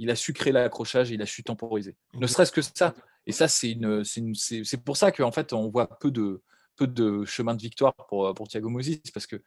il 0.00 0.10
a 0.10 0.16
su 0.16 0.32
créer 0.32 0.52
l'accrochage 0.52 1.12
et 1.12 1.14
il 1.14 1.22
a 1.22 1.26
su 1.26 1.42
temporiser. 1.44 1.94
Ne 2.14 2.26
serait-ce 2.26 2.52
que 2.52 2.62
ça. 2.62 2.94
Et 3.26 3.32
ça, 3.32 3.48
c'est 3.48 3.72
une, 3.72 4.02
c'est 4.04 4.84
pour 4.84 4.96
ça 4.96 5.12
qu'en 5.12 5.30
fait, 5.30 5.52
on 5.52 5.68
voit 5.68 5.98
peu 5.98 6.10
de, 6.10 6.42
peu 6.76 6.86
de 6.86 7.24
chemin 7.26 7.54
de 7.54 7.60
victoire 7.60 7.94
pour, 8.08 8.34
pour 8.34 8.48
Thiago 8.48 8.70
Moses, 8.70 8.96
parce 9.12 9.26
que 9.26 9.42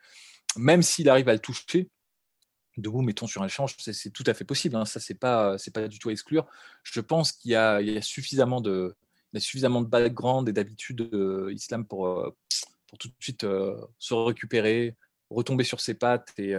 même 0.55 0.83
s'il 0.83 1.09
arrive 1.09 1.27
à 1.27 1.33
le 1.33 1.39
toucher, 1.39 1.89
debout, 2.77 3.01
mettons 3.01 3.27
sur 3.27 3.41
un 3.41 3.45
échange, 3.45 3.75
c'est 3.77 4.11
tout 4.11 4.23
à 4.27 4.33
fait 4.33 4.45
possible. 4.45 4.75
Hein. 4.75 4.85
Ça, 4.85 4.99
c'est 4.99 5.15
pas, 5.15 5.57
c'est 5.57 5.71
pas 5.71 5.87
du 5.87 5.99
tout 5.99 6.09
à 6.09 6.11
exclure. 6.11 6.45
Je 6.83 6.99
pense 7.01 7.31
qu'il 7.31 7.51
y, 7.51 7.55
a, 7.55 8.01
suffisamment 8.01 8.61
de, 8.61 8.95
il 9.31 9.37
y 9.37 9.41
a 9.41 9.41
suffisamment 9.41 9.81
de 9.81 9.87
background 9.87 10.47
et 10.49 10.53
d'habitude 10.53 11.09
euh, 11.13 11.51
islam 11.53 11.85
pour, 11.85 12.07
euh, 12.07 12.35
pour 12.87 12.97
tout 12.97 13.07
de 13.07 13.15
suite 13.19 13.43
euh, 13.43 13.79
se 13.99 14.13
récupérer, 14.13 14.95
retomber 15.29 15.63
sur 15.63 15.79
ses 15.79 15.93
pattes 15.93 16.33
et, 16.37 16.53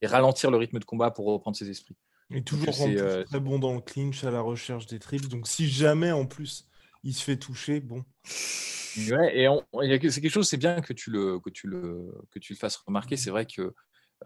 et, 0.00 0.06
ralentir 0.06 0.50
le 0.50 0.56
rythme 0.56 0.78
de 0.78 0.84
combat 0.84 1.10
pour 1.10 1.26
reprendre 1.26 1.56
ses 1.56 1.68
esprits. 1.70 1.96
Et 2.32 2.42
toujours 2.42 2.74
très 2.74 3.40
bon 3.40 3.58
dans 3.58 3.74
le 3.74 3.80
clinch 3.80 4.24
à 4.24 4.30
la 4.30 4.40
recherche 4.40 4.86
des 4.86 4.98
trips. 4.98 5.28
Donc, 5.28 5.46
si 5.46 5.68
jamais 5.68 6.12
en 6.12 6.26
plus 6.26 6.68
il 7.04 7.14
se 7.14 7.24
fait 7.24 7.36
toucher, 7.36 7.80
bon. 7.80 8.04
Ouais, 9.10 9.36
et 9.36 10.10
c'est 10.10 10.20
quelque 10.20 10.30
chose, 10.30 10.48
c'est 10.48 10.58
bien 10.58 10.80
que 10.80 10.92
tu 10.92 11.10
le 11.10 11.40
que 11.40 11.50
tu 11.50 11.66
le 11.66 12.12
que 12.30 12.38
tu 12.38 12.52
le 12.52 12.58
fasses 12.58 12.76
remarquer. 12.76 13.16
C'est 13.16 13.30
vrai 13.30 13.46
que 13.46 13.74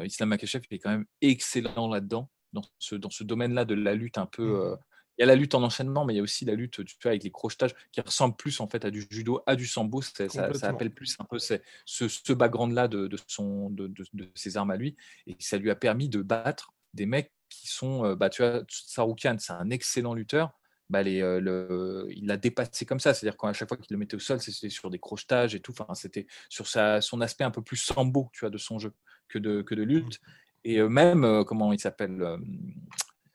euh, 0.01 0.07
Islam 0.07 0.29
Makachev 0.29 0.65
est 0.71 0.79
quand 0.79 0.91
même 0.91 1.07
excellent 1.21 1.89
là-dedans, 1.89 2.31
dans 2.53 2.65
ce, 2.79 2.97
dans 2.97 3.11
ce 3.11 3.25
domaine-là 3.25 3.65
de 3.65 3.75
la 3.75 3.95
lutte 3.95 4.19
un 4.19 4.27
peu. 4.27 4.45
Mmh. 4.45 4.61
Euh, 4.61 4.77
il 5.19 5.23
y 5.23 5.25
a 5.25 5.27
la 5.27 5.35
lutte 5.35 5.55
en 5.55 5.63
enchaînement, 5.63 6.05
mais 6.05 6.13
il 6.13 6.17
y 6.17 6.21
a 6.21 6.23
aussi 6.23 6.45
la 6.45 6.55
lutte 6.55 6.85
tu 6.85 6.97
vois, 7.03 7.13
avec 7.13 7.25
les 7.25 7.31
crochetages 7.31 7.75
qui 7.91 8.03
ressemble 8.03 8.37
plus 8.37 8.61
en 8.61 8.69
fait 8.69 8.85
à 8.85 8.91
du 8.91 9.07
judo, 9.11 9.41
à 9.47 9.57
du 9.57 9.67
sambo. 9.67 10.03
Ça, 10.03 10.29
ça, 10.29 10.69
appelle 10.69 10.91
plus 10.91 11.17
un 11.19 11.25
peu 11.25 11.39
ce, 11.39 11.57
ce 11.87 12.33
background-là 12.35 12.87
de, 12.87 13.07
de, 13.07 13.19
son, 13.27 13.71
de, 13.71 13.87
de, 13.87 14.31
ses 14.35 14.59
armes 14.59 14.73
à 14.73 14.77
lui. 14.77 14.95
Et 15.27 15.35
ça 15.39 15.57
lui 15.57 15.71
a 15.71 15.75
permis 15.75 16.11
de 16.11 16.21
battre 16.21 16.75
des 16.97 17.07
mecs 17.07 17.33
qui 17.49 17.69
sont. 17.69 18.05
Euh, 18.05 18.17
bah, 18.17 18.29
tu 18.31 18.43
vois, 18.43 18.62
Saroukian, 18.69 19.37
c'est 19.38 19.53
un 19.53 19.71
excellent 19.71 20.15
lutteur. 20.15 20.53
Bah, 20.91 21.03
les, 21.03 21.21
le, 21.21 22.07
il 22.11 22.26
l'a 22.26 22.37
dépassé 22.37 22.87
comme 22.87 23.00
ça. 23.00 23.15
C'est-à-dire 23.15 23.37
qu'à 23.37 23.53
chaque 23.53 23.69
fois 23.69 23.76
qu'il 23.76 23.95
le 23.95 23.99
mettait 23.99 24.17
au 24.17 24.21
sol, 24.21 24.41
c'était 24.41 24.69
sur 24.69 24.91
des 24.91 24.99
crochetages 24.99 25.55
et 25.55 25.61
tout. 25.61 25.73
Enfin, 25.79 25.95
c'était 25.95 26.26
sur 26.49 26.67
sa, 26.67 27.00
son 27.00 27.21
aspect 27.21 27.45
un 27.45 27.50
peu 27.50 27.62
plus 27.62 27.76
sambo 27.76 28.31
tu 28.33 28.41
vois, 28.41 28.50
de 28.50 28.59
son 28.59 28.79
jeu 28.79 28.93
que 29.29 29.38
de, 29.38 29.62
que 29.62 29.75
de 29.75 29.83
lutte. 29.83 30.21
Mmh. 30.21 30.31
Et 30.67 30.81
euh, 30.81 30.88
même, 30.88 31.23
euh, 31.23 31.45
comment 31.45 31.73
il 31.73 31.79
s'appelle 31.79 32.21
euh, 32.21 32.38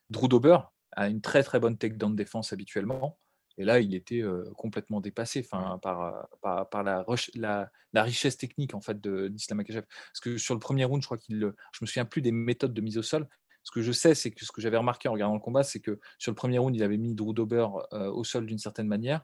Drew 0.09 0.27
Dober 0.27 0.57
a 0.91 1.07
une 1.07 1.21
très 1.21 1.43
très 1.43 1.61
bonne 1.61 1.77
takedown 1.77 2.13
défense 2.13 2.51
habituellement. 2.51 3.17
Et 3.57 3.63
là, 3.63 3.79
il 3.79 3.95
était 3.95 4.23
complètement 4.57 5.01
dépassé 5.01 5.45
enfin, 5.45 5.77
par, 5.79 6.27
par, 6.41 6.69
par 6.69 6.83
la, 6.83 7.05
la, 7.35 7.69
la, 7.93 8.03
richesse 8.03 8.37
technique 8.37 8.73
en 8.73 8.81
fait 8.81 8.99
d'Islam 9.01 9.59
Akachev. 9.59 9.85
Parce 9.85 10.19
que 10.21 10.37
sur 10.37 10.55
le 10.55 10.59
premier 10.59 10.85
round, 10.85 11.01
je 11.01 11.07
crois 11.07 11.17
qu'il. 11.17 11.37
Je 11.37 11.79
me 11.81 11.85
souviens 11.85 12.05
plus 12.05 12.21
des 12.21 12.31
méthodes 12.31 12.73
de 12.73 12.81
mise 12.81 12.97
au 12.97 13.03
sol. 13.03 13.27
Ce 13.63 13.71
que 13.71 13.81
je 13.81 13.91
sais, 13.91 14.15
c'est 14.15 14.31
que 14.31 14.45
ce 14.45 14.51
que 14.51 14.61
j'avais 14.61 14.77
remarqué 14.77 15.07
en 15.07 15.13
regardant 15.13 15.35
le 15.35 15.39
combat, 15.39 15.63
c'est 15.63 15.79
que 15.79 15.99
sur 16.17 16.31
le 16.31 16.35
premier 16.35 16.57
round, 16.57 16.75
il 16.75 16.83
avait 16.83 16.97
mis 16.97 17.13
Drew 17.13 17.33
Dober 17.33 17.67
au 17.91 18.23
sol 18.23 18.45
d'une 18.45 18.57
certaine 18.57 18.87
manière. 18.87 19.21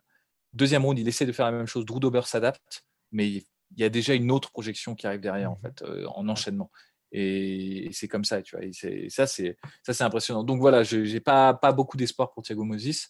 Deuxième 0.53 0.85
round, 0.85 0.97
il 0.99 1.07
essaie 1.07 1.25
de 1.25 1.31
faire 1.31 1.45
la 1.45 1.51
même 1.51 1.67
chose. 1.67 1.85
Drew 1.85 1.99
Dober 1.99 2.21
s'adapte, 2.23 2.85
mais 3.11 3.43
il 3.71 3.81
y 3.81 3.83
a 3.83 3.89
déjà 3.89 4.13
une 4.13 4.31
autre 4.31 4.51
projection 4.51 4.95
qui 4.95 5.07
arrive 5.07 5.19
derrière, 5.19 5.51
en 5.51 5.55
mmh 5.55 5.61
fait, 5.61 5.81
euh, 5.83 6.05
en 6.07 6.27
enchaînement. 6.29 6.71
Et, 7.11 7.89
c'est 7.93 8.07
comme 8.07 8.25
ça, 8.25 8.41
tu 8.41 8.55
vois. 8.55 8.65
Et 8.65 9.09
ça, 9.09 9.27
c'est 9.27 9.57
ça, 9.83 9.93
c'est 9.93 10.03
impressionnant. 10.03 10.43
Donc 10.43 10.59
voilà, 10.59 10.83
je 10.83 10.97
n'ai 10.97 11.19
pas, 11.19 11.53
pas 11.53 11.71
beaucoup 11.71 11.97
d'espoir 11.97 12.31
pour 12.31 12.43
Thiago 12.43 12.63
Moses. 12.63 13.09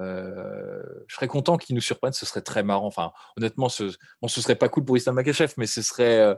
Euh, 0.00 0.82
je 1.06 1.14
serais 1.14 1.28
content 1.28 1.56
qu'il 1.56 1.74
nous 1.74 1.80
surprenne, 1.80 2.12
ce 2.12 2.26
serait 2.26 2.42
très 2.42 2.62
marrant. 2.62 2.86
Enfin, 2.86 3.12
honnêtement, 3.36 3.68
ce, 3.68 3.96
bon, 4.22 4.28
ce 4.28 4.40
serait 4.40 4.54
pas 4.54 4.68
cool 4.68 4.84
pour 4.84 4.96
Islam 4.96 5.14
Makachev, 5.14 5.54
mais 5.56 5.66
ce 5.66 5.82
serait, 5.82 6.20
euh, 6.20 6.34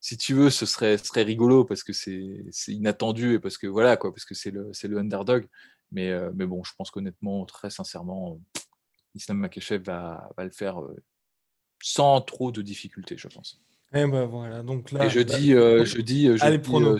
si 0.00 0.16
tu 0.16 0.34
veux, 0.34 0.50
ce 0.50 0.66
serait, 0.66 0.98
ce 0.98 1.04
serait 1.04 1.22
rigolo 1.22 1.64
parce 1.64 1.82
que 1.82 1.92
c'est 1.92 2.44
inattendu 2.68 3.34
et 3.34 3.38
parce 3.38 3.58
que 3.58 3.66
voilà, 3.66 3.96
quoi, 3.96 4.12
parce 4.12 4.24
que 4.24 4.34
c'est 4.34 4.50
le, 4.50 4.70
le 4.82 4.98
underdog. 4.98 5.46
Mais, 5.90 6.12
mais 6.34 6.46
bon, 6.46 6.62
je 6.64 6.72
pense 6.76 6.90
qu'honnêtement, 6.90 7.46
très 7.46 7.70
sincèrement, 7.70 8.38
Islam 9.14 9.38
Makachev 9.38 9.82
va, 9.84 10.28
va 10.36 10.44
le 10.44 10.50
faire 10.50 10.80
sans 11.82 12.20
trop 12.20 12.52
de 12.52 12.62
difficultés, 12.62 13.16
je 13.16 13.28
pense. 13.28 13.60
Et 13.94 14.00
eh 14.00 14.06
ben 14.06 14.26
voilà, 14.26 14.62
donc 14.62 14.92
là. 14.92 15.06
Et 15.06 15.10
je 15.10 15.20
dis, 15.20 15.54
euh, 15.54 15.84
je 15.84 16.00
dis, 16.00 16.26
je 16.36 16.44
Allez, 16.44 16.58
dis 16.58 16.74
euh, 16.74 16.98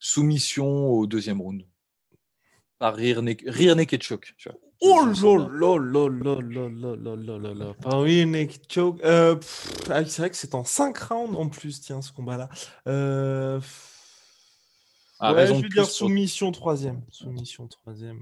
soumission 0.00 0.88
au 0.88 1.06
deuxième 1.06 1.40
round. 1.40 1.64
Par 2.78 2.96
rire, 2.96 3.22
rire 3.46 3.76
naked 3.76 4.02
choke. 4.02 4.34
Tu 4.36 4.48
vois. 4.48 4.58
Oh 7.84 8.02
rire 8.02 8.26
naked 8.26 8.68
choke. 8.68 9.00
Euh, 9.04 9.36
ah, 9.90 10.04
c'est 10.04 10.18
vrai 10.18 10.30
que 10.30 10.36
c'est 10.36 10.54
en 10.54 10.64
5 10.64 10.96
rounds 10.98 11.36
en 11.36 11.48
plus, 11.48 11.80
tiens, 11.80 12.02
ce 12.02 12.12
combat-là. 12.12 12.48
Euh... 12.86 13.60
Ah, 15.20 15.32
ouais, 15.32 15.46
je 15.46 15.54
vais 15.54 15.68
dire 15.68 15.86
soumission 15.86 16.52
troisième. 16.52 17.02
Soumission 17.10 17.66
troisième. 17.68 18.20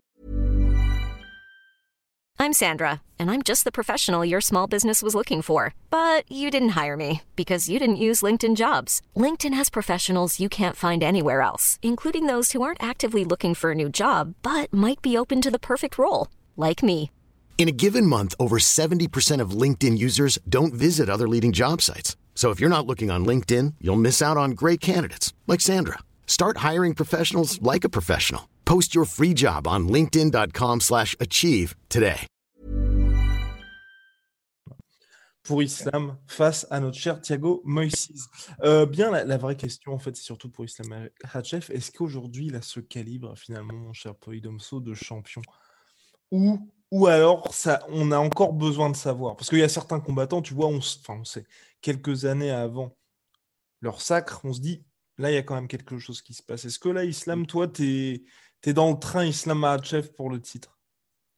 I'm 2.43 2.53
Sandra, 2.53 3.03
and 3.21 3.31
I'm 3.31 3.43
just 3.43 3.63
the 3.65 3.71
professional 3.71 4.25
your 4.25 4.41
small 4.41 4.67
business 4.67 5.01
was 5.01 5.15
looking 5.15 5.43
for. 5.43 5.75
But 5.91 6.25
you 6.29 6.51
didn't 6.51 6.71
hire 6.71 6.97
me 6.97 7.23
because 7.37 7.69
you 7.69 7.79
didn't 7.79 8.03
use 8.09 8.21
LinkedIn 8.21 8.57
jobs. 8.57 9.01
LinkedIn 9.17 9.55
has 9.55 9.71
professionals 9.71 10.41
you 10.41 10.49
can't 10.49 10.75
find 10.75 11.05
anywhere 11.05 11.41
else, 11.41 11.79
including 11.83 12.27
those 12.27 12.51
who 12.51 12.61
aren't 12.63 12.83
actively 12.83 13.25
looking 13.25 13.55
for 13.55 13.71
a 13.71 13.77
new 13.77 13.89
job 13.89 14.35
but 14.43 14.75
might 14.75 15.01
be 15.01 15.17
open 15.17 15.41
to 15.41 15.53
the 15.53 15.59
perfect 15.59 15.97
role, 15.99 16.27
like 16.57 16.83
me. 16.83 17.13
In 17.59 17.69
a 17.69 17.79
given 17.85 18.07
month, 18.07 18.35
over 18.41 18.59
70% 18.59 19.41
of 19.41 19.51
LinkedIn 19.53 19.97
users 19.97 20.37
don't 20.49 20.75
visit 20.75 21.09
other 21.09 21.29
leading 21.29 21.53
job 21.53 21.81
sites. 21.81 22.17
So 22.35 22.51
if 22.51 22.59
you're 22.59 22.77
not 22.77 22.89
looking 22.89 23.09
on 23.09 23.25
LinkedIn, 23.25 23.75
you'll 23.81 23.95
miss 24.09 24.21
out 24.21 24.37
on 24.37 24.59
great 24.63 24.81
candidates 24.81 25.33
like 25.47 25.61
Sandra. 25.61 25.99
Start 26.27 26.57
hiring 26.57 26.95
professionals 26.95 27.63
like 27.63 27.85
a 27.85 27.89
professional. 27.89 28.49
Post 28.65 28.97
your 28.97 29.05
free 29.05 29.33
job 29.33 29.69
on 29.69 29.87
linkedin.com/achieve 29.87 31.77
today. 31.89 32.23
pour 35.43 35.63
Islam 35.63 36.17
face 36.27 36.67
à 36.71 36.81
notre 36.81 36.97
cher 36.97 37.21
Thiago 37.21 37.63
Moïse. 37.65 38.29
Euh, 38.63 38.87
bien, 38.87 39.11
la, 39.11 39.37
vraie 39.37 39.57
question, 39.57 39.93
en 39.93 39.99
fait, 39.99 40.17
c'est 40.17 40.23
surtout 40.23 40.49
pour 40.49 40.65
Islam 40.65 41.09
Hachev. 41.33 41.67
Est-ce 41.71 41.91
qu'aujourd'hui, 41.91 42.47
il 42.47 42.57
a 42.57 42.63
ce 42.63 42.81
calibre, 42.81 43.37
finalement, 43.37 43.75
mon 43.75 43.93
cher 43.93 44.15
Polydomso, 44.15 44.81
de 44.81 44.95
champion 44.95 45.43
ou, 46.33 46.69
ou 46.91 47.07
alors, 47.07 47.55
ça, 47.55 47.81
on 47.89 48.11
a 48.11 48.19
encore 48.19 48.53
besoin 48.53 48.91
de 48.91 48.97
savoir 48.97 49.37
Parce 49.37 49.49
qu'il 49.49 49.61
y 49.61 49.63
a 49.63 49.69
certains 49.69 50.01
combattants, 50.01 50.43
tu 50.43 50.55
vois, 50.55 50.67
on, 50.67 50.79
enfin, 50.79 51.19
on 51.21 51.25
sait, 51.25 51.45
quelques 51.81 52.25
années 52.25 52.51
avant 52.51 52.97
leur 53.81 54.01
sacre, 54.01 54.41
on 54.45 54.53
se 54.53 54.61
dit, 54.61 54.85
là, 55.19 55.31
il 55.31 55.35
y 55.35 55.39
a 55.39 55.43
quand 55.43 55.55
même 55.55 55.69
quelque 55.69 55.99
chose 55.99 56.23
qui 56.23 56.35
se 56.35 56.43
passe. 56.43 56.65
Est-ce 56.65 56.79
que 56.79 56.89
là, 56.89 57.05
Islam, 57.05 57.47
toi, 57.47 57.69
tu 57.69 58.25
es, 58.65 58.73
dans 58.73 58.91
le 58.91 58.99
train 58.99 59.25
Islam 59.25 59.59
Makhachev 59.59 60.13
pour 60.13 60.31
le 60.31 60.41
titre? 60.41 60.79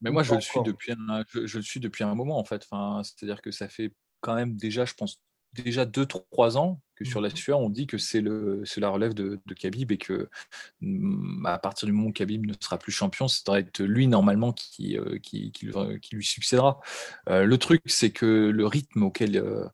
Mais 0.01 0.11
moi, 0.11 0.23
je 0.23 0.35
le, 0.35 0.41
suis 0.41 0.63
depuis 0.63 0.93
un, 0.93 1.25
je, 1.33 1.57
le 1.59 1.63
suis 1.63 1.81
depuis 1.81 2.05
un 2.05 2.15
moment, 2.15 2.39
en 2.39 2.45
fait. 2.45 2.67
Enfin, 2.71 3.03
C'est-à-dire 3.03 3.41
que 3.41 3.51
ça 3.51 3.69
fait 3.69 3.95
quand 4.21 4.35
même 4.35 4.57
déjà, 4.57 4.85
je 4.85 4.95
pense, 4.95 5.23
déjà 5.55 5.87
2-3 5.87 6.57
ans 6.57 6.81
que 6.97 7.05
sur 7.05 7.21
la 7.21 7.29
mmh 7.29 7.37
sueur, 7.37 7.61
on 7.61 7.71
dit 7.71 7.87
que 7.87 7.99
c'est 7.99 8.21
la 8.21 8.89
relève 8.89 9.15
de, 9.15 9.41
de, 9.45 9.55
Khabib 9.55 9.93
et 9.93 9.99
que 9.99 10.29
mmh, 10.81 11.47
à 11.47 11.59
partir 11.59 11.87
du 11.87 11.93
moment 11.93 12.09
où 12.09 12.13
Khabib 12.13 12.47
ne 12.47 12.55
sera 12.61 12.79
plus 12.79 12.93
champion, 12.93 13.29
ça 13.29 13.43
devrait 13.47 13.61
être 13.61 13.83
lui 13.83 14.07
normalement 14.07 14.53
qui, 14.53 14.99
euh, 14.99 15.19
qui, 15.19 15.53
qui, 15.53 15.71
qui 16.01 16.17
lui 16.17 16.25
succédera. 16.25 16.81
Euh, 17.29 17.45
le 17.45 17.59
truc, 17.59 17.83
c'est 17.87 18.11
que 18.11 18.27
le 18.27 18.67
rythme 18.67 19.03
auquel 19.03 19.37
euh, 19.37 19.67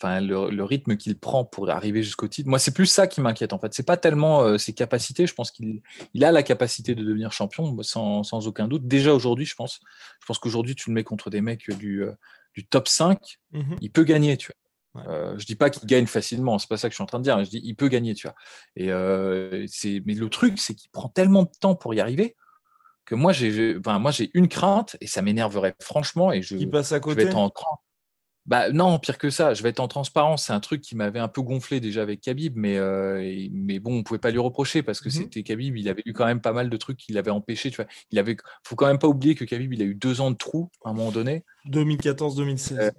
enfin 0.00 0.20
le, 0.20 0.62
rythme 0.62 0.96
qu'il 0.96 1.18
prend 1.18 1.44
pour 1.44 1.70
arriver 1.70 2.02
jusqu'au 2.02 2.28
titre. 2.28 2.48
Moi, 2.48 2.58
c'est 2.58 2.74
plus 2.74 2.86
ça 2.86 3.06
qui 3.06 3.20
m'inquiète 3.20 3.52
en 3.52 3.58
fait. 3.58 3.74
C'est 3.74 3.86
pas 3.86 3.96
tellement 3.96 4.56
ses 4.58 4.72
capacités. 4.72 5.26
Je 5.26 5.34
pense 5.34 5.50
qu'il 5.50 5.82
il 6.14 6.24
a 6.24 6.32
la 6.32 6.42
capacité 6.42 6.94
de 6.94 7.02
devenir 7.02 7.32
champion 7.32 7.76
sans, 7.82 8.22
sans 8.22 8.46
aucun 8.46 8.68
doute. 8.68 8.86
Déjà 8.86 9.12
aujourd'hui, 9.12 9.44
je 9.44 9.56
pense. 9.56 9.80
Je 10.20 10.26
pense 10.26 10.38
qu'aujourd'hui, 10.38 10.76
tu 10.76 10.90
le 10.90 10.94
mets 10.94 11.04
contre 11.04 11.30
des 11.30 11.40
mecs 11.40 11.68
du, 11.70 12.04
du 12.54 12.66
top 12.66 12.88
5, 12.88 13.38
mmh 13.52 13.76
il 13.80 13.90
peut 13.90 14.04
gagner, 14.04 14.36
tu 14.36 14.48
vois. 14.48 14.67
Euh, 15.06 15.38
je 15.38 15.46
dis 15.46 15.54
pas 15.54 15.70
qu'il 15.70 15.86
gagne 15.86 16.06
facilement, 16.06 16.58
c'est 16.58 16.68
pas 16.68 16.76
ça 16.76 16.88
que 16.88 16.92
je 16.92 16.96
suis 16.96 17.02
en 17.02 17.06
train 17.06 17.18
de 17.18 17.24
dire. 17.24 17.42
Je 17.44 17.50
dis 17.50 17.60
il 17.62 17.74
peut 17.74 17.88
gagner, 17.88 18.14
tu 18.14 18.26
vois. 18.26 18.36
Et 18.76 18.88
c'est, 19.68 20.02
mais 20.06 20.14
le 20.14 20.28
truc, 20.28 20.58
c'est 20.58 20.74
qu'il 20.74 20.90
prend 20.90 21.08
tellement 21.08 21.44
de 21.44 21.50
temps 21.60 21.74
pour 21.74 21.94
y 21.94 22.00
arriver 22.00 22.36
que 23.04 23.14
moi 23.14 23.32
j'ai, 23.32 23.74
enfin, 23.78 23.98
moi 23.98 24.10
j'ai 24.10 24.30
une 24.34 24.48
crainte 24.48 24.98
et 25.00 25.06
ça 25.06 25.22
m'énerverait 25.22 25.74
franchement 25.80 26.30
et 26.30 26.42
je, 26.42 26.62
passe 26.66 26.92
à 26.92 27.00
côté. 27.00 27.22
je 27.22 27.24
vais 27.24 27.30
être 27.30 27.38
en 27.38 27.50
bah 28.48 28.70
non, 28.70 28.98
pire 28.98 29.18
que 29.18 29.28
ça. 29.28 29.52
Je 29.52 29.62
vais 29.62 29.68
être 29.68 29.80
en 29.80 29.88
transparence. 29.88 30.46
C'est 30.46 30.54
un 30.54 30.60
truc 30.60 30.80
qui 30.80 30.96
m'avait 30.96 31.18
un 31.18 31.28
peu 31.28 31.42
gonflé 31.42 31.80
déjà 31.80 32.00
avec 32.00 32.22
Khabib, 32.22 32.54
mais 32.56 32.78
euh, 32.78 33.46
mais 33.52 33.78
bon, 33.78 33.98
on 33.98 34.02
pouvait 34.02 34.18
pas 34.18 34.30
lui 34.30 34.38
reprocher 34.38 34.82
parce 34.82 35.02
que 35.02 35.10
mmh 35.10 35.12
c'était 35.12 35.42
Khabib. 35.42 35.76
Il 35.76 35.86
avait 35.86 36.02
eu 36.06 36.14
quand 36.14 36.24
même 36.24 36.40
pas 36.40 36.54
mal 36.54 36.70
de 36.70 36.76
trucs 36.78 36.96
qui 36.96 37.12
l'avaient 37.12 37.30
empêché. 37.30 37.70
Tu 37.70 37.76
vois, 37.76 37.84
il 38.10 38.18
avait. 38.18 38.38
Faut 38.64 38.74
quand 38.74 38.86
même 38.86 38.98
pas 38.98 39.06
oublier 39.06 39.34
que 39.34 39.44
Khabib, 39.44 39.74
il 39.74 39.82
a 39.82 39.84
eu 39.84 39.94
deux 39.94 40.22
ans 40.22 40.30
de 40.30 40.36
trou 40.36 40.70
à 40.82 40.88
un 40.88 40.92
moment 40.94 41.12
donné. 41.12 41.44
2014-2016. 41.66 42.78
Euh, 42.78 42.90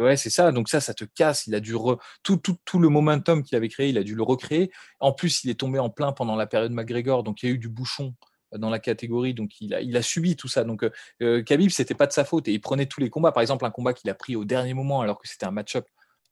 ouais, 0.00 0.16
c'est 0.16 0.30
ça. 0.30 0.52
Donc 0.52 0.68
ça, 0.68 0.80
ça 0.80 0.94
te 0.94 1.04
casse. 1.04 1.46
Il 1.46 1.54
a 1.54 1.60
dû 1.60 1.74
tout, 2.22 2.36
tout, 2.36 2.56
tout 2.64 2.78
le 2.78 2.88
momentum 2.88 3.42
qu'il 3.42 3.56
avait 3.56 3.68
créé, 3.68 3.88
il 3.88 3.98
a 3.98 4.02
dû 4.02 4.14
le 4.14 4.22
recréer. 4.22 4.70
En 4.98 5.12
plus, 5.12 5.44
il 5.44 5.50
est 5.50 5.58
tombé 5.60 5.78
en 5.78 5.90
plein 5.90 6.12
pendant 6.12 6.36
la 6.36 6.46
période 6.46 6.72
McGregor, 6.72 7.22
donc 7.22 7.42
il 7.42 7.48
y 7.48 7.52
a 7.52 7.54
eu 7.54 7.58
du 7.58 7.68
bouchon 7.68 8.14
dans 8.58 8.70
la 8.70 8.78
catégorie, 8.78 9.34
donc 9.34 9.60
il 9.60 9.74
a, 9.74 9.80
il 9.80 9.96
a 9.96 10.02
subi 10.02 10.36
tout 10.36 10.48
ça. 10.48 10.64
Donc 10.64 10.82
euh, 10.82 10.90
euh, 11.22 11.42
Khabib, 11.42 11.70
c'était 11.70 11.94
pas 11.94 12.06
de 12.06 12.12
sa 12.12 12.24
faute 12.24 12.48
et 12.48 12.52
il 12.52 12.60
prenait 12.60 12.86
tous 12.86 13.00
les 13.00 13.10
combats. 13.10 13.32
Par 13.32 13.42
exemple, 13.42 13.64
un 13.64 13.70
combat 13.70 13.94
qu'il 13.94 14.10
a 14.10 14.14
pris 14.14 14.36
au 14.36 14.44
dernier 14.44 14.74
moment 14.74 15.00
alors 15.00 15.20
que 15.20 15.28
c'était 15.28 15.46
un 15.46 15.50
match-up 15.50 15.86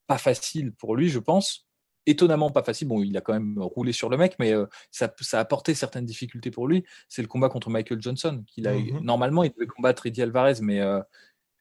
pas 0.07 0.19
facile 0.19 0.73
pour 0.73 0.97
lui, 0.97 1.09
je 1.09 1.19
pense. 1.19 1.67
Étonnamment 2.07 2.51
pas 2.51 2.63
facile. 2.63 2.89
Bon, 2.89 3.03
il 3.03 3.17
a 3.19 3.21
quand 3.21 3.35
même 3.35 3.59
roulé 3.59 3.93
sur 3.93 4.09
le 4.09 4.17
mec, 4.17 4.37
mais 4.39 4.53
euh, 4.53 4.65
ça, 4.91 5.13
ça, 5.21 5.39
a 5.39 5.41
apporté 5.41 5.75
certaines 5.75 6.07
difficultés 6.07 6.51
pour 6.51 6.67
lui. 6.67 6.85
C'est 7.09 7.21
le 7.21 7.29
combat 7.29 7.51
contre 7.51 7.69
Michael 7.69 8.01
Johnson. 8.01 8.43
Qu'il 8.47 8.67
a, 8.67 8.73
mhm. 8.73 9.01
Normalement, 9.03 9.45
il 9.45 9.53
devait 9.53 9.67
combattre 9.67 10.07
Eddie 10.07 10.23
Alvarez, 10.23 10.55
mais 10.63 10.81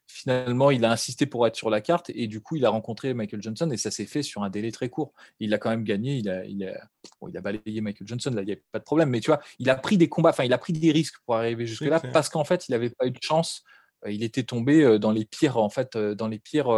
finalement, 0.08 0.72
il 0.72 0.86
a 0.86 0.92
insisté 0.92 1.26
pour 1.26 1.46
être 1.46 1.56
sur 1.56 1.70
la 1.70 1.82
carte 1.82 2.10
et 2.14 2.28
du 2.28 2.42
coup, 2.42 2.56
il 2.56 2.66
a 2.66 2.70
rencontré 2.70 3.14
Michael 3.14 3.42
Johnson 3.42 3.70
et 3.72 3.78
ça 3.78 3.92
s'est 3.92 4.06
fait 4.06 4.24
sur 4.24 4.44
un 4.44 4.50
délai 4.50 4.72
très 4.72 4.90
court. 4.90 5.14
Il 5.40 5.54
a 5.54 5.58
quand 5.58 5.70
même 5.70 5.84
gagné, 5.84 6.16
il 6.16 6.30
a, 6.30 6.46
il 6.46 6.64
a, 6.64 6.90
il 7.28 7.38
a 7.38 7.42
balayé 7.42 7.82
Michael 7.82 8.08
Johnson, 8.08 8.32
là, 8.32 8.42
il 8.42 8.46
n'y 8.46 8.54
a 8.54 8.58
pas 8.72 8.80
de 8.80 8.84
problème. 8.84 9.10
Mais 9.10 9.20
tu 9.20 9.28
vois, 9.30 9.42
il 9.60 9.70
a 9.70 9.76
pris 9.76 9.98
des 9.98 10.10
combats, 10.10 10.30
enfin, 10.30 10.46
il 10.46 10.54
a 10.54 10.58
pris 10.58 10.74
des 10.74 10.92
risques 10.92 11.18
pour 11.26 11.36
arriver 11.36 11.68
jusque-là 11.68 12.00
parce 12.00 12.30
qu'en 12.30 12.46
fait, 12.46 12.68
il 12.68 12.72
n'avait 12.72 12.90
pas 12.90 13.06
eu 13.06 13.12
de 13.12 13.20
chance. 13.22 13.64
Euh, 14.06 14.12
il 14.12 14.24
était 14.24 14.44
tombé 14.44 14.84
euh, 14.84 15.00
dans 15.00 15.12
les 15.12 15.26
pires, 15.26 15.58
en 15.58 15.70
fait, 15.70 15.96
euh, 15.96 16.16
dans 16.16 16.28
les 16.28 16.40
pires 16.40 16.70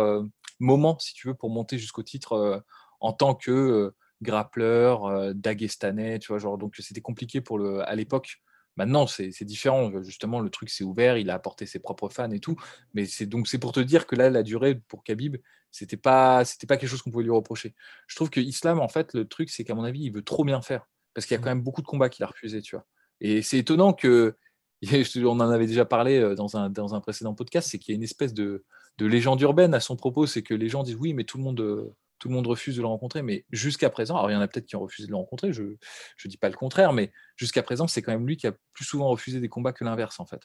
moments, 0.59 0.97
si 0.99 1.13
tu 1.13 1.27
veux, 1.27 1.33
pour 1.33 1.49
monter 1.49 1.77
jusqu'au 1.77 2.03
titre 2.03 2.63
en 2.99 3.13
tant 3.13 3.35
que 3.35 3.93
grappleur, 4.21 5.33
dagestanais, 5.33 6.19
tu 6.19 6.27
vois, 6.27 6.39
genre, 6.39 6.57
donc 6.57 6.75
c'était 6.77 6.99
compliqué 6.99 7.39
pour 7.39 7.57
le, 7.57 7.81
à 7.87 7.95
l'époque 7.95 8.41
Maintenant, 8.79 9.07
c'est 9.07 9.43
différent. 9.43 9.91
Justement, 10.03 10.39
le 10.39 10.49
truc 10.49 10.69
s'est 10.69 10.85
ouvert, 10.85 11.17
il 11.17 11.29
a 11.29 11.33
apporté 11.33 11.65
ses 11.65 11.79
propres 11.79 12.07
fans 12.07 12.31
et 12.31 12.39
tout. 12.39 12.55
Mais 12.93 13.05
c'est 13.05 13.25
donc 13.25 13.49
c'est 13.49 13.57
pour 13.57 13.73
te 13.73 13.81
dire 13.81 14.07
que 14.07 14.15
là, 14.15 14.29
la 14.29 14.41
durée 14.41 14.75
pour 14.75 15.03
Khabib, 15.03 15.35
c'était 15.69 15.97
pas 15.97 16.45
c'était 16.45 16.65
pas 16.65 16.77
quelque 16.77 16.89
chose 16.89 17.01
qu'on 17.01 17.11
pouvait 17.11 17.25
lui 17.25 17.31
reprocher. 17.31 17.75
Je 18.07 18.15
trouve 18.15 18.29
que 18.29 18.39
Islam, 18.39 18.79
en 18.79 18.87
fait, 18.87 19.13
le 19.13 19.27
truc, 19.27 19.49
c'est 19.49 19.65
qu'à 19.65 19.75
mon 19.75 19.83
avis, 19.83 20.03
il 20.03 20.13
veut 20.13 20.21
trop 20.21 20.45
bien 20.45 20.61
faire 20.61 20.87
parce 21.13 21.25
qu'il 21.27 21.35
y 21.35 21.37
a 21.37 21.43
quand 21.43 21.49
mmh. 21.49 21.55
même 21.55 21.61
beaucoup 21.61 21.81
de 21.81 21.87
combats 21.87 22.07
qu'il 22.07 22.23
a 22.23 22.27
refusé, 22.27 22.61
tu 22.61 22.77
vois. 22.77 22.85
Et 23.19 23.41
c'est 23.41 23.57
étonnant 23.57 23.91
que 23.91 24.37
on 25.17 25.27
en 25.27 25.49
avait 25.49 25.67
déjà 25.67 25.83
parlé 25.83 26.17
euh, 26.17 26.35
dans 26.35 26.55
un, 26.55 26.69
dans 26.69 26.95
un 26.95 27.01
précédent 27.01 27.33
podcast, 27.33 27.67
c'est 27.69 27.79
qu'il 27.79 27.93
y 27.93 27.95
a 27.95 27.97
une 27.97 28.03
espèce 28.03 28.33
de, 28.33 28.63
de 28.97 29.05
légende 29.05 29.41
urbaine 29.41 29.73
à 29.73 29.81
son 29.81 29.97
propos, 29.97 30.25
c'est 30.25 30.41
que 30.41 30.53
les 30.53 30.69
gens 30.69 30.83
disent 30.83 30.95
oui, 30.95 31.13
mais 31.13 31.25
tout 31.25 31.37
le 31.37 31.43
monde 31.43 31.59
euh, 31.59 31.93
tout 32.19 32.27
le 32.27 32.33
monde 32.35 32.47
refuse 32.47 32.75
de 32.75 32.81
le 32.81 32.87
rencontrer, 32.87 33.21
mais 33.21 33.45
jusqu'à 33.51 33.89
présent, 33.89 34.17
alors 34.17 34.29
il 34.29 34.33
y 34.33 34.37
en 34.37 34.41
a 34.41 34.47
peut-être 34.47 34.65
qui 34.65 34.75
ont 34.75 34.81
refusé 34.81 35.07
de 35.07 35.11
le 35.11 35.17
rencontrer, 35.17 35.53
je 35.53 35.63
ne 35.63 36.29
dis 36.29 36.37
pas 36.37 36.49
le 36.49 36.55
contraire, 36.55 36.93
mais 36.93 37.11
jusqu'à 37.37 37.63
présent, 37.63 37.87
c'est 37.87 38.01
quand 38.01 38.11
même 38.11 38.27
lui 38.27 38.37
qui 38.37 38.47
a 38.47 38.53
plus 38.73 38.85
souvent 38.85 39.07
refusé 39.07 39.39
des 39.39 39.49
combats 39.49 39.73
que 39.73 39.83
l'inverse, 39.83 40.19
en 40.19 40.25
fait. 40.25 40.41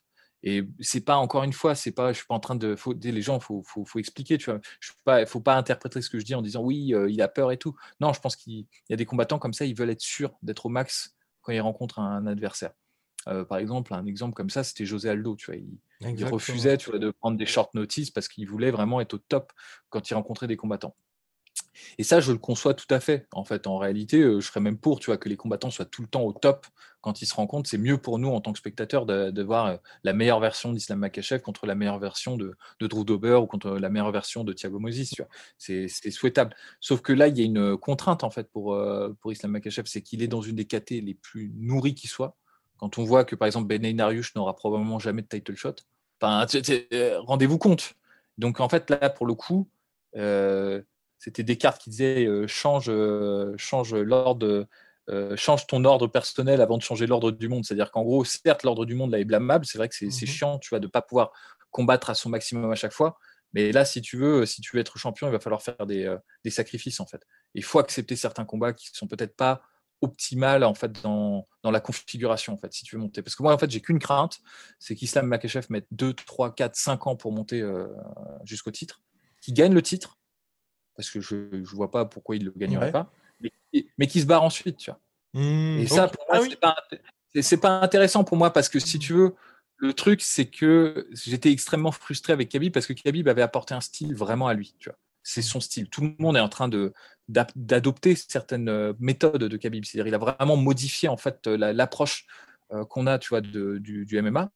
Et 0.47 0.63
c'est 0.81 1.01
pas 1.01 1.17
encore 1.17 1.43
une 1.43 1.55
fois, 1.55 1.75
c'est 1.75 1.91
pas, 1.91 2.13
je 2.13 2.19
suis 2.19 2.27
pas 2.27 2.35
en 2.35 2.41
train 2.41 2.55
de, 2.55 2.77
faut, 2.77 2.93
les 2.93 3.23
gens, 3.23 3.41
faut, 3.41 3.63
faut, 3.67 3.87
faut, 3.87 3.99
expliquer, 3.99 4.37
tu 4.37 4.51
vois. 4.51 4.61
Je 4.79 4.89
suis 4.89 4.97
pas, 5.03 5.25
faut 5.25 5.41
pas 5.41 5.57
interpréter 5.57 6.03
ce 6.03 6.11
que 6.11 6.19
je 6.19 6.25
dis 6.25 6.35
en 6.35 6.43
disant 6.43 6.61
oui, 6.63 6.95
euh, 6.95 7.09
il 7.11 7.23
a 7.23 7.29
peur 7.29 7.51
et 7.51 7.57
tout. 7.57 7.75
Non, 7.99 8.13
je 8.13 8.21
pense 8.21 8.37
qu'il 8.37 8.67
y 8.91 8.93
a 8.93 8.97
des 8.97 9.07
combattants 9.07 9.39
comme 9.39 9.55
ça, 9.55 9.65
ils 9.65 9.75
veulent 9.75 9.89
être 9.89 10.03
sûrs 10.03 10.37
d'être 10.43 10.67
au 10.67 10.69
max 10.69 11.17
quand 11.41 11.53
ils 11.53 11.61
rencontrent 11.61 11.99
un, 11.99 12.27
adversaire. 12.27 12.73
Euh, 13.27 13.47
par 13.47 13.57
exemple, 13.57 13.95
un 13.95 14.05
exemple 14.05 14.35
comme 14.35 14.51
ça, 14.51 14.65
c'était 14.65 14.85
José 14.85 15.09
Aldo, 15.09 15.35
tu 15.35 15.47
vois. 15.47 15.57
Il, 15.57 16.25
refusait, 16.27 16.77
tu 16.77 16.91
vois, 16.91 16.99
de 16.99 17.11
prendre 17.11 17.39
des 17.39 17.47
short 17.47 17.73
notices 17.73 18.11
parce 18.11 18.29
qu'il 18.29 18.47
voulait 18.47 18.71
vraiment 18.71 19.01
être 19.01 19.15
au 19.15 19.19
top 19.19 19.51
quand 19.89 20.11
il 20.11 20.15
rencontrait 20.15 20.47
des 20.47 20.59
combattants. 20.59 20.95
Et 21.99 22.05
ça, 22.05 22.21
je 22.21 22.33
le 22.33 22.39
conçois 22.39 22.75
tout 22.75 22.87
à 22.91 23.01
fait. 23.01 23.27
En 23.33 23.45
fait, 23.45 23.67
en 23.67 23.79
réalité, 23.79 24.21
euh, 24.21 24.41
je 24.41 24.47
serais 24.47 24.61
même 24.61 24.79
pour, 24.79 25.01
tu 25.01 25.07
vois, 25.07 25.17
que 25.17 25.29
les 25.29 25.37
combattants 25.37 25.71
soient 25.71 25.85
tout 25.85 26.03
le 26.03 26.09
temps 26.09 26.23
au 26.23 26.33
top 26.33 26.67
quand 27.01 27.23
ils 27.23 27.27
se 27.27 27.35
rencontrent. 27.35 27.69
C'est 27.69 27.79
mieux 27.79 27.99
pour 27.99 28.19
nous 28.19 28.29
en 28.29 28.41
tant 28.41 28.53
que 28.53 28.59
spectateurs 28.59 29.07
de, 29.07 29.43
voir 29.43 29.67
euh, 29.67 29.77
la 30.03 30.13
meilleure 30.13 30.41
version 30.41 30.73
d'Islam 30.73 30.99
Makachev 30.99 31.41
contre 31.41 31.67
la 31.67 31.75
meilleure 31.75 31.99
version 31.99 32.37
de, 32.37 32.57
Drew 32.81 33.05
Dober 33.05 33.35
ou 33.35 33.47
contre 33.47 33.71
la 33.73 33.89
meilleure 33.89 34.11
version 34.11 34.45
de 34.45 34.53
Thiago 34.53 34.79
Moses. 34.79 35.15
C'est 35.59 35.89
souhaitable. 36.11 36.55
Sauf 36.81 37.03
que 37.03 37.13
là, 37.13 37.29
il 37.29 37.39
y 37.39 37.43
a 37.43 37.45
une 37.45 37.77
contrainte 37.77 38.25
en 38.25 38.31
fait 38.31 38.51
pour, 38.51 38.75
euh, 38.75 39.15
pour 39.21 39.33
Islam 39.33 39.53
Makachev, 39.53 39.87
c'est 39.87 40.03
qu'il 40.03 40.23
est 40.23 40.29
dans 40.29 40.43
une 40.43 40.57
des 40.57 40.67
KT 40.67 41.03
les 41.03 41.15
plus 41.15 41.53
nourries 41.57 41.95
qui 41.95 42.09
soit. 42.09 42.37
Quand 42.79 42.99
on 42.99 43.05
voit 43.05 43.25
que 43.25 43.37
par 43.37 43.47
exemple 43.47 43.67
Ben 43.67 43.97
Nariush 43.97 44.35
n'aura 44.35 44.57
probablement 44.57 44.99
jamais 44.99 45.23
de 45.23 45.29
title 45.29 45.55
shot, 45.55 45.77
enfin, 46.21 46.47
rendez-vous 47.21 47.59
compte. 47.59 47.95
Donc 48.37 48.61
en 48.61 48.69
fait 48.69 48.91
là, 48.91 49.11
pour 49.11 49.27
le 49.27 49.35
coup. 49.35 49.69
C'était 51.25 51.43
des 51.43 51.57
cartes 51.57 51.81
qui 51.81 51.89
disaient 51.89 52.27
euh, 52.27 52.47
change, 52.47 52.91
euh, 52.91 53.55
change 53.57 53.95
l'ordre. 53.95 54.69
Euh, 55.11 55.37
change 55.37 55.67
ton 55.67 55.85
ordre 55.85 56.07
personnel 56.07 56.61
avant 56.61 56.77
de 56.77 56.83
changer 56.83 57.07
l'ordre 57.07 57.31
du 57.31 57.49
monde. 57.49 57.65
C'est-à-dire 57.65 57.91
qu'en 57.91 58.03
gros, 58.03 58.25
certes, 58.25 58.63
l'ordre 58.63 58.85
du 58.85 58.95
monde 58.95 59.11
là 59.11 59.19
est 59.19 59.25
blâmable. 59.25 59.65
C'est 59.65 59.79
vrai 59.79 59.89
que 59.89 59.95
c'est 59.95 60.07
mmh 60.07 60.27
chiant, 60.27 60.59
tu 60.59 60.69
vois, 60.69 60.81
de 60.81 60.87
pas 60.87 61.01
pouvoir 61.01 61.33
combattre 61.71 62.11
à 62.11 62.15
son 62.15 62.29
maximum 62.29 62.71
à 62.71 62.75
chaque 62.75 62.93
fois. 62.93 63.19
Mais 63.55 63.73
là, 63.73 63.87
si 63.87 64.03
tu 64.03 64.19
veux, 64.19 64.45
si 64.45 64.61
tu 64.61 64.77
veux 64.77 64.81
être 64.81 64.99
champion, 64.99 65.27
il 65.29 65.31
va 65.31 65.41
falloir 65.41 65.63
faire 65.63 65.87
des, 65.87 66.15
des 66.43 66.51
sacrifices 66.51 67.01
en 67.01 67.07
fait. 67.07 67.23
Il 67.55 67.65
faut 67.65 67.79
accepter 67.79 68.17
certains 68.17 68.45
combats 68.45 68.75
qui 68.75 68.91
sont 68.93 69.07
peut-être 69.07 69.35
pas 69.35 69.63
optimales 70.03 70.65
en 70.65 70.75
fait 70.75 70.93
dans, 71.03 71.47
dans, 71.63 71.71
la 71.71 71.81
configuration 71.81 72.53
en 72.53 72.59
fait 72.59 72.73
si 72.73 72.85
tu 72.85 72.97
veux 72.97 73.01
monter. 73.01 73.23
Parce 73.23 73.37
que 73.37 73.43
moi 73.43 73.55
en 73.55 73.59
fait 73.59 73.71
j'ai 73.71 73.81
qu'une 73.81 73.99
crainte, 73.99 74.41
c'est 74.79 74.95
qu'Islam 74.95 75.27
Makhachev 75.27 75.67
mette 75.71 75.87
2, 75.93 76.13
3, 76.13 76.55
4, 76.55 76.77
5 76.77 77.07
ans 77.07 77.17
pour 77.17 77.33
monter 77.33 77.63
jusqu'au 78.45 78.71
titre, 78.71 79.03
qu'il 79.41 79.55
gagne 79.55 79.73
le 79.73 79.83
titre 79.83 80.19
parce 80.97 81.11
que 81.11 81.21
je 81.21 81.37
ne 81.53 81.65
vois 81.65 81.91
pas 81.91 82.05
pourquoi 82.05 82.37
il 82.37 82.41
ne 82.41 82.47
le 82.47 82.55
gagnerait 82.57 82.93
pas, 82.93 83.11
mais, 83.99 84.07
qui 84.07 84.21
se 84.21 84.27
barre 84.27 84.43
ensuite. 84.43 84.77
Tu 84.77 84.91
vois. 84.91 85.01
Mmh, 85.35 85.79
et 85.81 85.87
ça, 85.87 86.09
pour 86.09 86.25
moi, 86.29 86.47
ah 86.63 86.77
c'est 87.43 87.57
pas, 87.57 87.81
intéressant 87.81 88.25
pour 88.25 88.37
moi 88.37 88.53
parce 88.53 88.69
que 88.69 88.79
si 88.79 88.99
tu 88.99 89.13
veux, 89.13 89.35
le 89.77 89.93
truc, 89.93 90.23
c'est 90.23 90.47
que 90.47 91.09
j'étais 91.13 91.51
extrêmement 91.51 91.91
frustré 91.91 92.33
avec 92.33 92.49
Khabib 92.49 92.73
parce 92.73 92.87
que 92.87 92.93
Khabib 92.93 93.29
avait 93.29 93.43
apporté 93.43 93.75
un 93.75 93.81
style 93.81 94.15
vraiment 94.15 94.47
à 94.47 94.55
lui. 94.55 94.75
Tu 94.79 94.89
vois. 94.89 94.99
C'est 95.23 95.43
son 95.43 95.61
style. 95.61 95.89
Tout 95.89 96.03
le 96.03 96.15
monde 96.19 96.37
est 96.37 96.41
en 96.41 96.49
train 96.49 96.69
de, 96.69 96.93
d'adopter 97.29 98.15
certaines 98.15 98.69
euh, 98.69 98.93
méthodes 99.01 99.45
de 99.45 99.57
Khabib. 99.57 99.85
C'est-à-dire, 99.85 100.07
il 100.07 100.15
a 100.15 100.19
vraiment 100.19 100.57
modifié 100.57 101.09
en 101.09 101.17
fait 101.17 101.47
l'approche 101.47 102.27
euh, 102.73 102.85
qu'on 102.85 103.07
a, 103.07 103.19
tu 103.19 103.31
vois, 103.31 103.41
du, 103.41 103.81
du 103.81 104.23
MMA. 104.23 104.51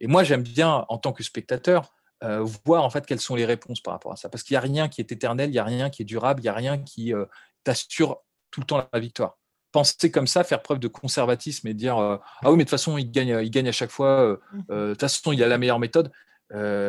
Et 0.00 0.08
moi, 0.08 0.24
j'aime 0.24 0.42
bien, 0.42 0.84
en 0.88 0.98
tant 0.98 1.12
que 1.12 1.22
spectateur, 1.22 1.94
euh, 2.26 2.44
voir 2.64 2.82
en 2.82 2.90
fait 2.90 3.06
quelles 3.06 3.20
sont 3.20 3.36
les 3.36 3.44
réponses 3.44 3.80
par 3.80 3.94
rapport 3.94 4.12
à 4.12 4.16
ça. 4.16 4.28
Parce 4.28 4.42
qu'il 4.42 4.54
n'y 4.54 4.58
a 4.58 4.60
rien 4.60 4.88
qui 4.88 5.00
est 5.00 5.12
éternel, 5.12 5.50
il 5.50 5.52
n'y 5.52 5.58
a 5.58 5.64
rien 5.64 5.90
qui 5.90 6.02
est 6.02 6.04
durable, 6.04 6.40
il 6.40 6.44
n'y 6.44 6.48
a 6.48 6.54
rien 6.54 6.78
qui 6.78 7.14
euh, 7.14 7.24
t'assure 7.64 8.22
tout 8.50 8.60
le 8.60 8.66
temps 8.66 8.88
la 8.92 9.00
victoire. 9.00 9.38
Penser 9.72 10.10
comme 10.10 10.26
ça, 10.26 10.42
faire 10.42 10.62
preuve 10.62 10.78
de 10.78 10.88
conservatisme 10.88 11.68
et 11.68 11.74
dire 11.74 11.98
euh, 11.98 12.16
ah 12.42 12.50
oui 12.50 12.56
mais 12.56 12.64
de 12.64 12.68
toute 12.68 12.70
façon 12.70 12.98
il 12.98 13.10
gagne, 13.10 13.38
il 13.42 13.50
gagne 13.50 13.68
à 13.68 13.72
chaque 13.72 13.90
fois, 13.90 14.38
mmh. 14.52 14.62
de 14.68 14.90
toute 14.92 15.00
façon 15.00 15.32
il 15.32 15.42
a 15.42 15.48
la 15.48 15.58
meilleure 15.58 15.78
méthode. 15.78 16.10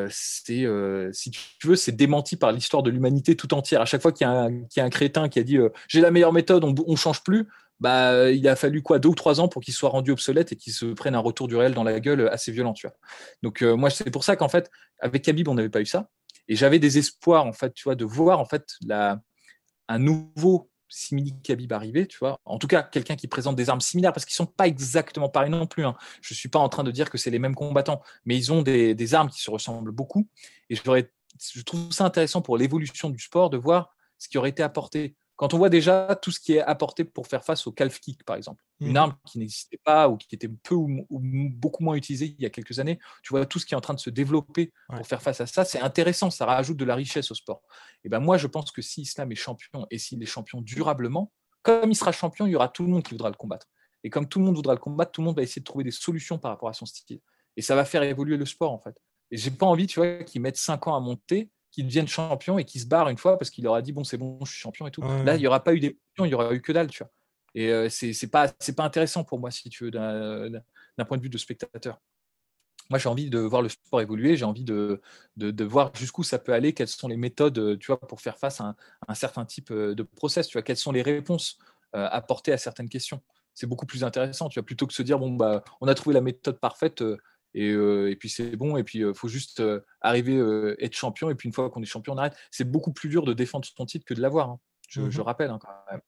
c'est 0.09 0.65
si 1.11 1.31
tu 1.31 1.67
veux 1.67 1.75
c'est 1.75 1.91
démenti 1.91 2.35
par 2.37 2.51
l'histoire 2.51 2.83
de 2.83 2.89
l'humanité 2.89 3.35
tout 3.35 3.53
entière. 3.53 3.81
À 3.81 3.85
chaque 3.85 4.01
fois 4.01 4.11
qu'il 4.11 4.25
y, 4.25 4.79
a 4.79 4.83
un 4.83 4.89
crétin 4.89 5.27
qui 5.27 5.39
a 5.39 5.43
dit 5.43 5.57
j'ai 5.87 6.01
la 6.01 6.11
meilleure 6.11 6.33
méthode, 6.33 6.63
on, 6.63 6.73
ne 6.73 6.95
change 6.95 7.23
plus 7.23 7.47
bah, 7.79 8.31
il 8.31 8.47
a 8.47 8.55
fallu 8.55 8.81
quoi 8.81 8.99
deux 8.99 9.09
ou 9.09 9.15
trois 9.15 9.39
ans 9.39 9.47
pour 9.47 9.61
qu'il 9.61 9.73
soit 9.73 9.89
rendu 9.89 10.11
obsolète 10.11 10.51
et 10.51 10.55
qu'il 10.55 10.73
se 10.73 10.85
prenne 10.85 11.15
un 11.15 11.19
retour 11.19 11.47
du 11.47 11.55
réel 11.55 11.73
dans 11.73 11.83
la 11.83 11.99
gueule 11.99 12.27
assez 12.29 12.51
violent. 12.51 12.73
Tu 12.73 12.87
vois. 12.87 12.95
Donc 13.43 13.61
euh, 13.61 13.75
moi, 13.75 13.89
c'est 13.89 14.09
pour 14.09 14.23
ça 14.23 14.35
qu'en 14.35 14.49
fait, 14.49 14.69
avec 14.99 15.23
Khabib, 15.23 15.47
on 15.47 15.53
n'avait 15.53 15.69
pas 15.69 15.81
eu 15.81 15.85
ça. 15.85 16.09
Et 16.47 16.55
j'avais 16.55 16.79
des 16.79 16.97
espoirs, 16.97 17.45
en 17.45 17.53
fait, 17.53 17.73
tu 17.73 17.83
vois, 17.83 17.95
de 17.95 18.05
voir 18.05 18.39
en 18.39 18.45
fait 18.45 18.65
la, 18.85 19.19
un 19.87 19.99
nouveau 19.99 20.69
simili 20.89 21.35
Khabib 21.43 21.73
arriver, 21.73 22.07
tu 22.07 22.17
vois. 22.17 22.39
En 22.45 22.57
tout 22.57 22.67
cas, 22.67 22.81
quelqu'un 22.81 23.15
qui 23.15 23.27
présente 23.27 23.55
des 23.55 23.69
armes 23.69 23.81
similaires, 23.81 24.13
parce 24.13 24.25
qu'ils 24.25 24.35
sont 24.35 24.45
pas 24.45 24.67
exactement 24.67 25.29
pareils 25.29 25.49
non 25.49 25.67
plus. 25.67 25.85
Hein. 25.85 25.95
Je 26.21 26.33
suis 26.33 26.49
pas 26.49 26.59
en 26.59 26.69
train 26.69 26.83
de 26.83 26.91
dire 26.91 27.09
que 27.09 27.17
c'est 27.17 27.29
les 27.29 27.39
mêmes 27.39 27.55
combattants, 27.55 28.01
mais 28.25 28.37
ils 28.37 28.53
ont 28.53 28.61
des, 28.61 28.95
des 28.95 29.13
armes 29.13 29.29
qui 29.29 29.41
se 29.41 29.51
ressemblent 29.51 29.91
beaucoup. 29.91 30.27
Et 30.69 30.75
je 30.75 31.61
trouve 31.63 31.91
ça 31.91 32.05
intéressant 32.05 32.41
pour 32.41 32.57
l'évolution 32.57 33.09
du 33.09 33.19
sport 33.19 33.49
de 33.49 33.57
voir 33.57 33.93
ce 34.17 34.29
qui 34.29 34.37
aurait 34.37 34.49
été 34.49 34.63
apporté 34.63 35.15
quand 35.37 35.53
on 35.53 35.57
voit 35.57 35.69
déjà 35.69 36.17
tout 36.21 36.31
ce 36.31 36.39
qui 36.39 36.53
est 36.53 36.61
apporté 36.61 37.03
pour 37.03 37.27
faire 37.27 37.45
face 37.45 37.67
au 37.67 37.71
calf 37.71 37.99
kick, 37.99 38.23
par 38.23 38.35
exemple, 38.35 38.63
une 38.79 38.93
mmh. 38.93 38.97
arme 38.97 39.15
qui 39.25 39.37
n'existait 39.37 39.79
pas 39.83 40.09
ou 40.09 40.17
qui 40.17 40.33
était 40.33 40.47
peu 40.47 40.73
ou, 40.73 41.05
beaucoup 41.09 41.83
moins 41.83 41.95
utilisée 41.95 42.35
il 42.37 42.41
y 42.41 42.45
a 42.45 42.49
quelques 42.49 42.79
années, 42.79 42.99
tu 43.21 43.29
vois 43.29 43.45
tout 43.45 43.59
ce 43.59 43.65
qui 43.65 43.75
est 43.75 43.77
en 43.77 43.81
train 43.81 43.93
de 43.93 43.99
se 43.99 44.09
développer 44.09 44.73
pour 44.89 45.05
faire 45.05 45.21
face 45.21 45.39
à 45.39 45.45
ça, 45.45 45.63
c'est 45.63 45.79
intéressant, 45.79 46.31
ça 46.31 46.45
rajoute 46.45 46.77
de 46.77 46.85
la 46.85 46.95
richesse 46.95 47.31
au 47.31 47.35
sport. 47.35 47.61
Et 48.03 48.09
ben 48.09 48.19
moi, 48.19 48.37
je 48.37 48.47
pense 48.47 48.71
que 48.71 48.81
si 48.81 49.01
Islam 49.01 49.31
est 49.31 49.35
champion 49.35 49.85
et 49.91 49.99
s'il 49.99 50.21
est 50.21 50.27
champion 50.27 50.59
durablement, 50.61 51.31
comme 51.61 51.91
il 51.91 51.95
sera 51.95 52.11
champion, 52.11 52.47
il 52.47 52.51
y 52.51 52.55
aura 52.55 52.69
tout 52.69 52.83
le 52.83 52.89
monde 52.89 53.03
qui 53.03 53.11
voudra 53.11 53.29
le 53.29 53.35
combattre. 53.35 53.67
Et 54.03 54.09
comme 54.09 54.27
tout 54.27 54.39
le 54.39 54.45
monde 54.45 54.55
voudra 54.55 54.73
le 54.73 54.79
combattre, 54.79 55.11
tout 55.11 55.21
le 55.21 55.25
monde 55.25 55.35
va 55.35 55.43
essayer 55.43 55.59
de 55.59 55.65
trouver 55.65 55.83
des 55.83 55.91
solutions 55.91 56.39
par 56.39 56.51
rapport 56.51 56.69
à 56.69 56.73
son 56.73 56.85
style. 56.85 57.19
Et 57.55 57.61
ça 57.61 57.75
va 57.75 57.85
faire 57.85 58.03
évoluer 58.03 58.37
le 58.37 58.45
sport, 58.45 58.71
en 58.71 58.79
fait. 58.79 58.95
Et 59.31 59.37
j'ai 59.37 59.51
pas 59.51 59.65
envie, 59.65 59.85
tu 59.85 59.99
vois, 59.99 60.23
qu'ils 60.23 60.41
mettent 60.41 60.57
5 60.57 60.87
ans 60.87 60.95
à 60.95 60.99
monter 60.99 61.51
qui 61.77 61.83
deviennent 61.83 62.07
champions 62.07 62.57
et 62.57 62.65
qui 62.65 62.79
se 62.79 62.87
barrent 62.87 63.09
une 63.09 63.19
fois 63.19 63.37
parce 63.37 63.51
qu'il 63.51 63.63
leur 63.63 63.75
a 63.75 63.83
dit 63.83 63.91
bon 63.91 64.03
c'est 64.03 64.17
bon 64.17 64.39
je 64.43 64.51
suis 64.51 64.59
champion 64.59 64.87
et 64.87 64.91
tout. 64.91 65.03
Là 65.03 65.35
il 65.35 65.39
n'y 65.39 65.45
aura 65.45 65.63
pas 65.63 65.75
eu 65.75 65.79
d'évolution, 65.79 66.25
il 66.25 66.29
y 66.29 66.33
aura 66.33 66.51
eu 66.55 66.59
que 66.59 66.71
dalle 66.71 66.87
tu 66.87 67.03
vois. 67.03 67.11
Et 67.53 67.69
euh, 67.69 67.87
c'est 67.87 68.31
pas 68.31 68.51
c'est 68.59 68.75
pas 68.75 68.83
intéressant 68.83 69.23
pour 69.23 69.39
moi 69.39 69.51
si 69.51 69.69
tu 69.69 69.83
veux 69.83 69.91
d'un 69.91 71.05
point 71.05 71.17
de 71.17 71.21
vue 71.21 71.29
de 71.29 71.37
spectateur. 71.37 72.01
Moi 72.89 72.97
j'ai 72.97 73.09
envie 73.09 73.29
de 73.29 73.37
voir 73.37 73.61
le 73.61 73.69
sport 73.69 74.01
évoluer, 74.01 74.37
j'ai 74.37 74.45
envie 74.45 74.63
de, 74.63 75.01
de, 75.35 75.63
voir 75.63 75.95
jusqu'où 75.95 76.23
ça 76.23 76.39
peut 76.39 76.51
aller, 76.51 76.73
quelles 76.73 76.87
sont 76.87 77.07
les 77.07 77.17
méthodes 77.17 77.77
tu 77.77 77.87
vois 77.87 77.99
pour 77.99 78.21
faire 78.21 78.39
face 78.39 78.59
à 78.59 78.75
un, 79.07 79.13
certain 79.13 79.45
type 79.45 79.69
euh, 79.69 79.93
de 79.93 80.01
process, 80.01 80.47
tu 80.47 80.53
vois 80.53 80.63
quelles 80.63 80.77
sont 80.77 80.91
les 80.91 81.03
réponses 81.03 81.59
euh, 81.95 82.07
apportées 82.09 82.53
à 82.53 82.57
certaines 82.57 82.89
questions. 82.89 83.21
C'est 83.53 83.67
beaucoup 83.67 83.85
plus 83.85 84.03
intéressant, 84.03 84.49
tu 84.49 84.59
vois, 84.59 84.65
plutôt 84.65 84.87
que 84.87 84.95
se 84.95 85.03
dire 85.03 85.19
bon 85.19 85.31
bah 85.31 85.63
on 85.79 85.87
a 85.87 85.93
trouvé 85.93 86.15
la 86.15 86.21
méthode 86.21 86.59
parfaite 86.59 87.03
et, 87.57 88.15
puis 88.15 88.29
c'est 88.29 88.55
bon, 88.55 88.77
et 88.77 88.83
puis 88.83 88.99
il 88.99 89.13
faut 89.13 89.27
juste 89.27 89.63
arriver 90.01 90.39
à 90.39 90.83
être 90.83 90.95
champion, 90.95 91.29
et 91.29 91.35
puis 91.35 91.47
une 91.47 91.53
fois 91.53 91.69
qu'on 91.69 91.81
est 91.81 91.85
champion, 91.85 92.13
on 92.13 92.17
arrête. 92.17 92.35
C'est 92.51 92.69
beaucoup 92.69 92.93
plus 92.93 93.09
dur 93.09 93.25
de 93.25 93.33
défendre 93.33 93.65
son 93.65 93.85
titre 93.85 94.05
que 94.05 94.13
de 94.13 94.21
l'avoir, 94.21 94.49
hein. 94.49 94.59
je, 94.89 95.01
mmh 95.01 95.21
rappelle 95.21 95.49
hein, 95.49 95.59
quand 95.61 95.69
même. 95.91 96.01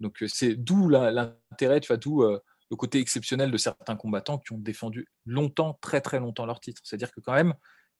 Donc 0.00 0.22
c'est 0.28 0.54
d'où 0.54 0.88
l'intérêt, 0.88 1.80
tu 1.80 1.88
vois, 1.88 1.96
d'où 1.96 2.22
le 2.22 2.76
côté 2.76 2.98
exceptionnel 3.00 3.50
de 3.50 3.56
certains 3.56 3.96
combattants 3.96 4.38
qui 4.38 4.52
ont 4.52 4.58
défendu 4.58 5.08
longtemps, 5.26 5.78
très 5.80 6.00
très 6.00 6.20
longtemps 6.20 6.46
leur 6.46 6.60
titre. 6.60 6.80
C'est-à-dire 6.84 7.10
que 7.12 7.20
quand 7.20 7.34
même, 7.34 7.54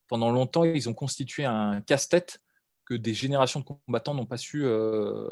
pendant 0.07 0.31
longtemps, 0.31 0.63
ils 0.63 0.89
ont 0.89 0.93
constitué 0.93 1.45
un 1.45 1.81
casse-tête 1.81 2.39
que 2.85 2.95
des 2.95 3.13
générations 3.13 3.59
de 3.59 3.65
combattants 3.65 4.13
n'ont 4.13 4.25
pas 4.25 4.37
su, 4.37 4.65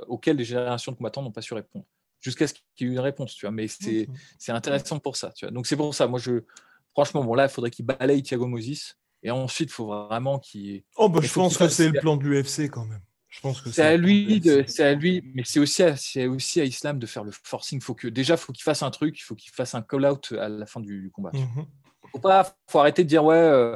auquel 0.08 0.38
des 0.38 0.46
générations 0.46 0.92
de 0.92 0.98
combattants 0.98 1.22
n'ont 1.22 1.32
pas 1.32 1.42
su 1.42 1.54
répondre. 1.54 1.86
Jusqu'à 2.22 2.48
ce 2.48 2.54
qu'il 2.54 2.88
y 2.88 2.90
ait 2.90 2.94
une 2.94 3.00
réponse, 3.00 3.34
tu 3.34 3.46
vois. 3.46 3.52
Mais 3.52 3.68
c'est 3.68 4.08
intéressant 4.50 5.00
pour 5.00 5.16
ça, 5.16 5.32
tu 5.32 5.46
vois. 5.46 5.52
Donc 5.52 5.68
c'est 5.68 5.78
pour 5.78 5.96
ça, 5.96 6.08
moi 6.08 6.20
je, 6.20 6.44
Franchement, 6.94 7.24
bon, 7.24 7.34
là, 7.36 7.46
il 7.46 7.50
faudrait 7.50 7.72
qu'il 7.72 7.86
balaye 7.86 8.24
Thiago 8.24 8.48
Moses 8.48 8.98
Et 9.24 9.32
ensuite, 9.32 9.70
il 9.70 9.74
faut 9.74 9.88
vraiment 10.08 10.40
qu'il. 10.40 10.84
Oh, 10.98 11.10
bah, 11.10 11.20
je 11.24 11.32
pense 11.32 11.58
que 11.58 11.68
c'est 11.68 11.90
le 11.90 12.00
plan 12.00 12.18
de 12.18 12.24
l'UFC 12.24 12.70
quand 12.70 12.86
même. 12.86 13.02
Je 13.30 13.42
pense 13.42 13.62
que 13.62 13.72
C'est 13.72 13.84
à 13.84 13.96
lui, 13.96 14.42
c'est 14.68 14.84
à 14.84 14.94
lui, 14.96 15.24
mais 15.36 15.44
c'est 15.46 15.60
aussi 15.60 15.84
à, 15.84 15.94
aussi 16.30 16.62
à 16.62 16.64
Islam 16.64 16.98
de 16.98 17.06
faire 17.06 17.24
le 17.24 17.32
forcing. 17.32 17.80
Faut 17.80 17.94
que 17.94 18.08
déjà, 18.08 18.38
faut 18.38 18.52
qu'il 18.52 18.64
fasse 18.64 18.82
un 18.82 18.90
truc, 18.90 19.20
il 19.20 19.22
faut 19.22 19.36
qu'il 19.36 19.52
fasse 19.52 19.76
un 19.76 19.84
call-out 19.84 20.34
à 20.40 20.50
la 20.50 20.66
fin 20.66 20.80
du, 20.80 21.12
combat. 21.14 21.30
Mhm. 21.34 21.66
Faut 22.12 22.20
pas, 22.20 22.58
faut 22.68 22.80
arrêter 22.80 23.04
de 23.04 23.10
dire 23.10 23.24
ouais. 23.24 23.36
euh, 23.36 23.76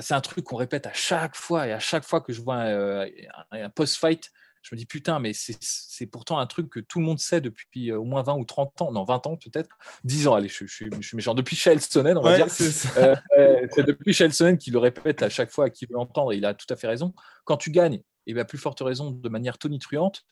c'est 0.00 0.14
un 0.14 0.20
truc 0.22 0.44
qu'on 0.44 0.56
répète 0.56 0.86
à 0.86 0.92
chaque 0.94 1.36
fois 1.36 1.66
et 1.66 1.72
à 1.72 1.80
chaque 1.80 2.04
fois 2.04 2.22
que 2.22 2.32
je 2.32 2.40
vois 2.40 2.56
un, 2.56 2.66
euh, 2.68 3.10
un- 3.50 3.64
un 3.64 3.70
post-fight, 3.70 4.30
je 4.62 4.74
me 4.74 4.78
dis 4.78 4.86
putain, 4.86 5.18
mais 5.18 5.32
c'est 5.34 6.06
pourtant 6.06 6.38
un 6.38 6.46
truc 6.46 6.68
que 6.70 6.80
tout 6.80 6.98
le 6.98 7.04
monde 7.04 7.18
sait 7.18 7.40
depuis 7.40 7.90
euh, 7.90 7.98
au 7.98 8.04
moins 8.04 8.22
20 8.22 8.34
ou 8.36 8.44
30 8.44 8.82
ans, 8.82 8.92
non 8.92 9.04
20 9.04 9.26
ans 9.26 9.36
peut-être, 9.36 9.70
10 10.04 10.28
ans. 10.28 10.34
Allez, 10.34 10.48
je, 10.48 10.66
je, 10.66 10.72
suis- 10.74 10.90
je 11.00 11.06
suis 11.06 11.16
méchant. 11.16 11.34
Depuis 11.34 11.56
Chael 11.56 11.80
Sonnen, 11.80 12.16
on 12.18 12.22
va 12.22 12.30
Ouais, 12.30 12.36
dire. 12.36 12.50
c'est 12.50 12.70
ça. 12.70 12.88
Euh, 12.98 13.16
euh, 13.38 13.66
c'est 13.70 13.84
depuis 13.86 14.12
Chael 14.12 14.32
Sonnen 14.34 14.58
qui 14.58 14.70
le 14.70 14.78
répète 14.78 15.22
à 15.22 15.28
chaque 15.28 15.50
fois 15.50 15.66
à 15.66 15.70
qui 15.70 15.86
veut 15.86 15.94
l'entendre, 15.94 16.32
et 16.32 16.36
il 16.36 16.44
a 16.44 16.54
tout 16.54 16.66
à 16.70 16.76
fait 16.76 16.86
raison. 16.88 17.14
Quand 17.44 17.56
tu 17.56 17.70
gagnes, 17.70 18.02
et 18.26 18.34
bien 18.34 18.44
plus 18.44 18.58
forte 18.58 18.80
raison 18.80 19.10
de 19.10 19.28
manière 19.28 19.56
tonitruante, 19.58 20.24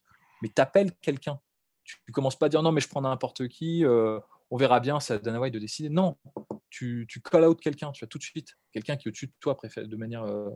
mais 0.43 0.49
t'appelles 0.51 0.93
quelqu'un. 1.01 1.41
Tu, 1.85 1.97
tu 2.05 2.13
commences 2.13 2.37
pas 2.37 2.47
à 2.47 2.49
dire 2.49 2.63
non, 2.63 2.73
mais 2.73 2.81
je 2.81 2.89
prends 2.89 3.01
n'importe 3.01 3.49
qui, 3.49 3.85
euh, 3.85 4.19
on 4.51 4.57
verra 4.57 4.81
bien, 4.81 4.99
à 5.09 5.19
Dana 5.19 5.41
White 5.41 5.55
de 5.55 5.59
décider. 5.59 5.89
Non, 5.89 6.17
tu, 6.77 7.07
tu 7.09 7.21
call 7.23 7.45
out 7.45 7.59
quelqu'un, 7.61 7.91
tu 7.93 8.01
vois, 8.05 8.09
tout 8.09 8.19
de 8.19 8.23
suite. 8.23 8.51
Quelqu'un 8.73 8.97
qui 8.97 9.09
est 9.09 9.11
au-dessus 9.11 9.29
de 9.29 9.33
toi, 9.41 9.57
préfère, 9.57 9.89
de 9.89 9.97
manière. 9.97 10.25
euh, 10.25 10.51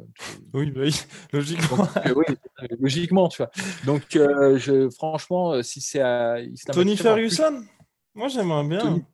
Oui, 0.52 0.70
bah 0.70 0.82
oui, 0.82 1.00
logiquement. 1.32 1.76
donc, 1.78 1.96
euh, 2.06 2.14
oui, 2.14 2.36
logiquement, 2.78 3.28
tu 3.28 3.38
vois. 3.38 3.50
Donc, 3.86 4.16
euh, 4.16 4.58
je, 4.58 4.90
franchement, 4.90 5.62
si 5.62 5.80
c'est 5.80 6.00
à 6.00 6.36
Tony 6.72 6.92
en 6.92 6.96
plus, 6.96 7.02
Ferguson? 7.02 7.64
Moi, 8.14 8.28
j'aimerais 8.28 8.68
bien. 8.68 8.78
Tony- 8.80 9.04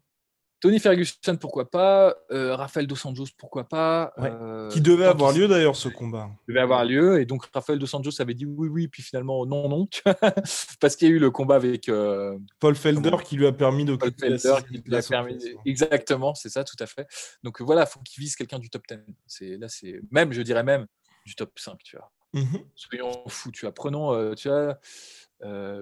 Tony 0.61 0.79
Ferguson, 0.81 1.37
pourquoi 1.39 1.71
pas 1.71 2.17
euh, 2.31 2.57
Rafael 2.57 2.87
Dos 2.87 3.07
Anjos, 3.07 3.27
pourquoi 3.37 3.69
pas 3.69 4.13
Ouais. 4.17 4.31
euh, 4.33 4.71
Qui 4.71 4.81
devait 4.81 5.05
avoir 5.05 5.33
lieu 5.33 5.47
d'ailleurs, 5.49 5.77
ce 5.77 5.89
combat. 5.89 6.31
devait 6.49 6.61
avoir 6.61 6.85
lieu. 6.85 7.21
Et 7.21 7.27
donc, 7.27 7.45
Rafael 7.53 7.79
Dos 7.79 7.95
Anjos 7.95 8.21
avait 8.21 8.35
dit 8.35 8.47
oui, 8.47 8.69
oui, 8.69 8.89
puis 8.89 9.03
finalement, 9.03 9.45
non, 9.45 9.69
non. 9.69 9.87
Parce 10.81 10.97
qu'il 10.97 11.09
y 11.09 11.11
a 11.11 11.15
eu 11.15 11.19
le 11.19 11.31
combat 11.31 11.57
avec 11.57 11.89
euh, 11.89 12.39
Paul 12.59 12.75
Felder 12.75 13.11
Comment 13.11 13.23
qui 13.23 13.37
lui 13.37 13.47
a 13.47 13.53
permis 13.53 13.85
Paul 13.85 13.99
d'occuper 13.99 14.29
la 14.31 14.39
Felder, 14.39 14.67
qui 14.67 14.79
lui 14.89 14.97
a 14.97 15.03
permis. 15.03 15.39
Exactement, 15.67 16.35
c'est 16.35 16.49
ça, 16.49 16.65
tout 16.65 16.77
à 16.81 16.87
fait. 16.87 17.07
Donc, 17.43 17.61
voilà, 17.61 17.83
il 17.83 17.89
faut 17.89 18.01
qu'il 18.01 18.23
vise 18.23 18.35
quelqu'un 18.35 18.59
du 18.59 18.71
top 18.71 18.83
10. 18.89 18.99
C'est, 19.27 19.57
là, 19.59 19.69
c'est 19.69 20.01
même, 20.11 20.33
je 20.33 20.43
dirais 20.43 20.65
même, 20.65 20.87
du 21.27 21.35
top 21.35 21.51
5, 21.59 21.79
tu 21.85 21.97
vois. 21.97 22.11
Mhm. 22.33 22.65
Soyons 22.75 23.23
fous, 23.29 23.51
tu 23.53 23.67
vois. 23.67 23.73
Prenons, 23.73 24.13
euh, 24.15 24.35
tu 24.35 24.49
vois, 24.49 24.79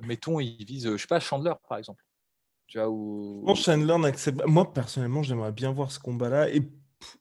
mettons, 0.03 0.41
il 0.41 0.65
vise, 0.65 0.91
je 0.91 0.97
sais 0.97 1.07
pas, 1.07 1.21
Chandler, 1.21 1.55
par 1.69 1.79
exemple. 1.79 2.04
Tu 2.75 2.81
vois, 2.81 2.91
ou. 2.91 3.41
Bon, 3.47 3.55
Chandler 3.55 3.97
n'accepte. 3.99 4.45
Moi, 4.47 4.73
personnellement, 4.73 5.23
j'aimerais 5.23 5.53
bien 5.53 5.71
voir 5.71 5.93
ce 5.93 6.01
combat-là. 6.01 6.51
Et 6.51 6.61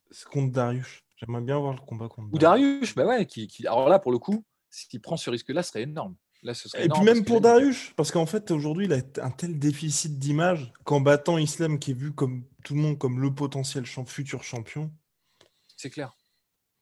c'est 0.09 0.25
contre 0.27 0.51
Darius. 0.51 1.03
J'aimerais 1.17 1.41
bien 1.43 1.59
voir 1.59 1.73
le 1.75 1.79
combat 1.79 2.09
contre 2.09 2.33
Ou 2.33 2.39
Darius, 2.39 2.95
bah 2.95 3.05
ouais, 3.05 3.27
qui, 3.27 3.45
qui- 3.45 3.67
alors 3.67 3.87
là, 3.87 3.99
pour 3.99 4.11
le 4.11 4.17
coup, 4.17 4.43
s'il 4.71 4.99
prend 4.99 5.15
ce 5.15 5.29
risque-là, 5.29 5.61
ce 5.61 5.69
serait 5.69 5.83
énorme. 5.83 6.15
Là, 6.41 6.55
ce 6.55 6.67
serait 6.67 6.85
Et 6.87 6.89
puis 6.89 7.03
même 7.03 7.23
pour 7.23 7.39
Darius, 7.39 7.93
parce 7.95 8.09
qu'en 8.09 8.25
fait 8.25 8.49
aujourd'hui 8.49 8.87
il 8.87 8.93
a 8.93 8.97
un 9.23 9.29
tel 9.29 9.59
déficit 9.59 10.17
d'image 10.17 10.73
qu'en 10.85 11.01
battant 11.01 11.37
Islam 11.37 11.77
qui 11.77 11.91
est 11.91 11.93
vu 11.93 12.13
comme 12.13 12.45
tout 12.65 12.73
le 12.73 12.81
monde 12.81 12.97
comme 12.97 13.21
le 13.21 13.31
potentiel 13.33 13.85
champ- 13.85 14.05
futur 14.05 14.43
champion. 14.43 14.91
C'est 15.77 15.91
clair. 15.91 16.17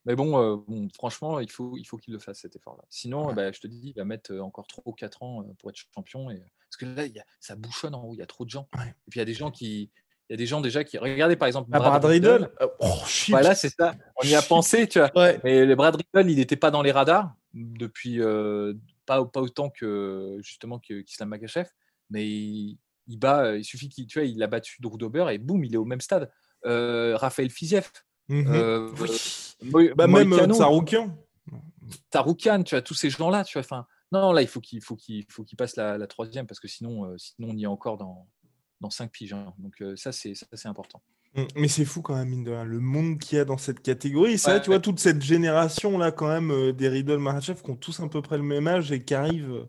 Mais 0.06 0.16
bon, 0.16 0.40
euh, 0.40 0.56
bon, 0.66 0.88
franchement, 0.96 1.40
il 1.42 1.52
faut 1.52 1.78
il 1.78 1.84
faut 1.84 1.98
qu'il 1.98 2.14
le 2.14 2.20
fasse 2.20 2.40
cet 2.40 2.56
effort-là. 2.56 2.84
Sinon, 2.90 3.34
bah, 3.34 3.52
je 3.52 3.60
te 3.60 3.68
dis, 3.68 3.90
il 3.90 3.94
va 3.94 4.06
mettre 4.06 4.32
euh, 4.32 4.40
encore 4.40 4.66
3 4.66 4.84
ou 4.88 4.94
4 4.94 5.22
ans 5.24 5.42
euh, 5.44 5.54
pour 5.60 5.70
être 5.70 5.78
champion. 5.94 6.32
Et... 6.32 6.42
Parce 6.72 6.78
que 6.78 6.86
là, 6.86 7.06
il 7.06 7.14
y 7.14 7.20
a- 7.20 7.26
ça 7.42 7.56
bouchonne 7.56 7.94
en 7.96 8.04
haut, 8.04 8.14
il 8.14 8.20
y 8.20 8.22
a 8.22 8.26
trop 8.26 8.46
de 8.46 8.50
gens. 8.50 8.70
Ouais. 8.78 8.88
Et 8.88 9.10
puis 9.12 9.18
il 9.18 9.20
y 9.20 9.22
a 9.22 9.26
des 9.26 9.34
gens 9.34 9.52
qui. 9.52 9.92
Il 10.30 10.34
y 10.34 10.36
a 10.36 10.38
des 10.38 10.46
gens 10.46 10.62
déjà 10.62 10.86
qui. 10.86 10.98
Regardez 10.98 11.36
par 11.36 11.48
exemple. 11.48 11.70
Ah, 11.74 11.80
Brad 11.80 12.06
Riddle, 12.06 12.50
euh, 12.62 12.68
oh. 12.80 12.94
Voilà, 13.28 13.54
c'est 13.54 13.68
ça. 13.78 13.94
On 14.24 14.26
y 14.26 14.34
a 14.34 14.42
pensé, 14.42 14.88
tu 14.88 15.00
vois. 15.00 15.12
Ouais. 15.18 15.40
Mais 15.44 15.66
le 15.66 15.76
Brad 15.76 15.94
Riddle, 15.96 16.30
il 16.32 16.38
n'était 16.38 16.56
pas 16.56 16.72
dans 16.72 16.82
les 16.82 16.92
radars 16.94 17.36
depuis 17.54 18.22
euh, 18.22 18.74
pas, 19.06 19.26
pas 19.26 19.42
autant 19.42 19.70
que 19.70 20.38
justement 20.42 20.80
qu'Islam 20.80 21.28
Makachev, 21.28 21.68
mais 22.10 22.26
il, 22.26 22.78
il 23.08 23.18
bat, 23.20 23.44
euh, 23.48 23.58
il 23.58 23.66
suffit 23.66 23.90
qu'il 23.90 24.08
tu 24.08 24.20
vois, 24.20 24.26
il 24.26 24.42
a 24.42 24.48
battu 24.48 24.78
Drew 24.82 24.98
Dober 24.98 25.26
et 25.32 25.38
boum, 25.38 25.66
il 25.66 25.74
est 25.74 25.78
au 25.78 25.84
même 25.84 26.00
stade. 26.00 26.32
Euh, 26.66 27.18
Raphaël 27.18 27.50
Fiziev, 27.50 27.90
Mhm. 28.30 28.46
euh, 28.56 28.90
Oui. 29.02 29.10
Mo- 29.64 29.96
Bah, 29.96 30.08
même 30.08 30.30
Moïcano, 30.30 30.54
Tsaroukian. 30.56 31.18
Taroukan, 32.10 32.64
tu 32.64 32.76
vois, 32.76 32.82
tous 32.82 32.94
ces 32.94 33.10
gens-là, 33.10 33.44
tu 33.44 33.58
vois. 33.58 33.66
Enfin, 33.66 33.86
non, 34.12 34.32
là, 34.34 34.42
il 34.42 34.48
faut 34.48 34.60
qu'il 34.62 34.82
faut 34.82 34.96
qu'il 34.96 35.26
faut 35.30 35.44
qu'il 35.44 35.58
passe 35.58 35.76
la, 35.76 35.98
la 35.98 36.08
troisième 36.08 36.48
parce 36.48 36.60
que 36.60 36.68
sinon, 36.68 37.06
euh, 37.06 37.16
sinon 37.18 37.50
on 37.52 37.58
y 37.58 37.64
est 37.64 37.68
encore 37.68 37.98
dans 37.98 38.28
dans 38.82 38.90
cinq 38.90 39.12
piges. 39.12 39.34
hein. 39.34 39.54
Donc 39.60 39.82
euh, 39.82 39.96
ça, 39.96 40.12
c'est 40.12 40.34
ça, 40.36 40.46
c'est 40.54 40.68
important. 40.68 41.02
Mm, 41.36 41.44
Mais 41.56 41.68
c'est 41.68 41.86
fou 41.86 42.02
quand 42.02 42.16
même, 42.16 42.28
mine 42.30 42.44
de 42.44 42.52
rien, 42.52 42.64
le 42.66 42.80
monde 42.80 43.20
qu'il 43.20 43.38
y 43.38 43.42
a 43.42 43.46
dans 43.46 43.58
cette 43.58 43.82
catégorie. 43.82 44.38
C'est 44.38 44.50
vrai, 44.50 44.58
Ouais. 44.60 44.64
tu 44.64 44.70
vois, 44.72 44.80
toute 44.80 45.00
cette 45.00 45.22
génération-là, 45.22 46.12
quand 46.12 46.28
même, 46.28 46.52
euh, 46.52 46.74
des 46.74 46.90
Riddle 46.90 47.20
Marachev 47.20 47.62
qui 47.62 47.70
ont 47.70 47.76
tous 47.78 48.00
à 48.02 48.10
peu 48.10 48.22
près 48.22 48.38
le 48.38 48.44
même 48.44 48.68
âge 48.68 48.92
et 48.92 49.04
qui 49.06 49.14
arrivent 49.14 49.52
euh, 49.54 49.66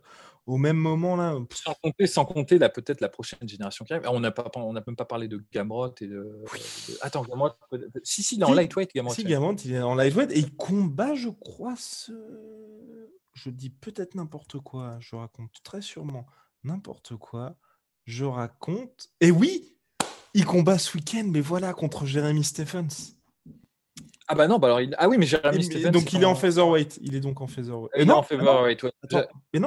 au 0.47 0.57
même 0.57 0.77
moment, 0.79 1.15
là. 1.15 1.39
Sans 1.53 1.75
compter, 1.81 2.07
sans 2.09 2.25
compter 2.25 2.59
là, 2.59 2.69
peut-être 2.69 3.01
la 3.01 3.09
prochaine 3.09 3.49
génération 3.49 3.85
qui 3.85 3.93
arrive. 3.93 4.07
Ah, 4.09 4.13
On 4.13 4.19
n'a 4.19 4.33
pas, 4.33 4.51
on 4.57 4.73
n'a 4.73 4.83
même 4.85 4.97
pas 4.97 5.05
parlé 5.05 5.29
de 5.29 5.41
Gamrot 5.53 5.95
et 6.01 6.07
de. 6.09 6.15
de- 6.15 6.99
Attends, 7.03 7.23
Gamrot. 7.23 7.51
Si, 8.03 8.25
si, 8.25 8.35
il 8.37 8.41
est 8.41 8.45
en 8.45 8.55
lightweight, 8.55 8.93
Gamrot. 8.93 9.15
Si. 9.15 9.23
Gamant, 9.23 9.55
il 9.65 9.73
est 9.75 9.81
en 9.83 9.95
lightweight 9.95 10.33
et 10.33 10.39
il 10.41 10.57
combat, 10.57 11.15
je 11.15 11.29
crois, 11.29 11.75
ce... 11.77 12.11
Je 13.35 13.51
dis 13.51 13.71
peut-être 13.71 14.15
n'importe 14.15 14.59
quoi, 14.61 14.97
je 15.01 15.17
raconte 15.17 15.53
très 15.65 15.81
sûrement 15.83 16.27
n'importe 16.65 17.17
quoi. 17.17 17.57
Je 18.05 18.25
raconte... 18.25 19.09
Et 19.21 19.31
oui 19.31 19.77
Il 20.35 20.45
combat 20.45 20.79
ce 20.79 20.97
week-end, 20.97 21.25
mais 21.31 21.41
voilà, 21.41 21.73
contre 21.73 22.05
Jeremy 22.07 22.45
Stephens. 22.45 23.15
Ah 24.29 24.35
bah 24.35 24.47
non, 24.49 24.59
bah 24.59 24.69
alors 24.69 24.81
il... 24.81 24.95
ah 24.99 25.09
oui, 25.09 25.19
mais 25.19 25.27
Jeremy 25.27 25.59
Et- 25.59 25.63
Stephens. 25.63 25.91
donc 25.91 26.13
il 26.13 26.23
est 26.23 26.27
en 26.27 26.35
featherweight. 26.35 26.99
Il 27.03 27.15
est 27.15 27.21
donc 27.21 27.41
en 27.41 27.47
featherweight. 27.47 27.91
Et 27.95 28.05
non, 28.05 28.17
en 28.17 28.23
featherweight, 28.23 28.83
ouais. 28.83 28.93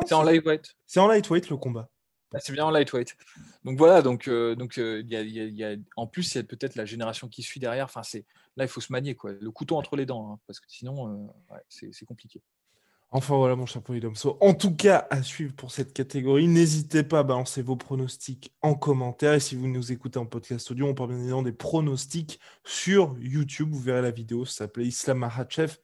C'est 0.07 0.13
en 0.15 0.23
lightweight. 0.23 0.75
c'est 0.87 0.99
en 0.99 1.07
lightweight 1.07 1.49
le 1.49 1.57
combat. 1.57 1.89
Ah, 2.33 2.39
C'est 2.39 2.53
bien 2.53 2.65
en 2.65 2.71
lightweight. 2.71 3.15
Donc 3.63 3.77
voilà, 3.77 4.01
donc 4.01 4.27
euh, 4.27 4.55
donc 4.55 4.77
euh, 4.77 5.01
il 5.05 5.09
y 5.11 5.15
a- 5.15 5.21
y 5.21 5.39
a- 5.39 5.43
il 5.45 5.55
y 5.55 5.63
a- 5.63 5.75
en 5.95 6.07
plus 6.07 6.33
il 6.33 6.37
y 6.37 6.41
a 6.41 6.43
peut-être 6.43 6.75
la 6.75 6.85
génération 6.85 7.27
qui 7.29 7.43
suit 7.43 7.59
derrière. 7.59 7.85
Enfin 7.85 8.03
c'est 8.03 8.25
là 8.57 8.65
il 8.65 8.67
faut 8.67 8.81
se 8.81 8.91
manier 8.91 9.15
quoi, 9.15 9.31
le 9.33 9.51
couteau 9.51 9.77
entre 9.77 9.95
les 9.95 10.05
dents, 10.05 10.31
hein, 10.33 10.39
parce 10.47 10.59
que 10.59 10.65
sinon 10.69 11.07
euh, 11.07 11.27
ouais, 11.53 11.61
c'est 11.69 12.05
compliqué. 12.05 12.41
Enfin 13.11 13.37
voilà 13.37 13.55
mon 13.55 13.65
chapeau 13.65 13.93
So, 14.15 14.37
En 14.41 14.53
tout 14.53 14.75
cas, 14.75 15.07
à 15.09 15.23
suivre 15.23 15.53
pour 15.55 15.71
cette 15.71 15.93
catégorie. 15.93 16.47
N'hésitez 16.47 17.03
pas 17.03 17.19
à 17.19 17.23
balancer 17.23 17.61
vos 17.61 17.75
pronostics 17.75 18.53
en 18.61 18.75
commentaire. 18.75 19.33
Et 19.33 19.39
si 19.39 19.55
vous 19.55 19.67
nous 19.67 19.91
écoutez 19.91 20.19
en 20.19 20.25
podcast 20.25 20.69
audio, 20.71 20.87
on 20.87 20.93
parle 20.93 21.09
bien 21.09 21.19
évidemment 21.19 21.43
des 21.43 21.53
pronostics 21.53 22.39
sur 22.65 23.15
YouTube. 23.19 23.69
Vous 23.71 23.79
verrez 23.79 24.01
la 24.01 24.11
vidéo, 24.11 24.45
ça 24.45 24.65
s'appelait 24.65 24.85
Islam 24.87 25.19
Makhachev. 25.19 25.77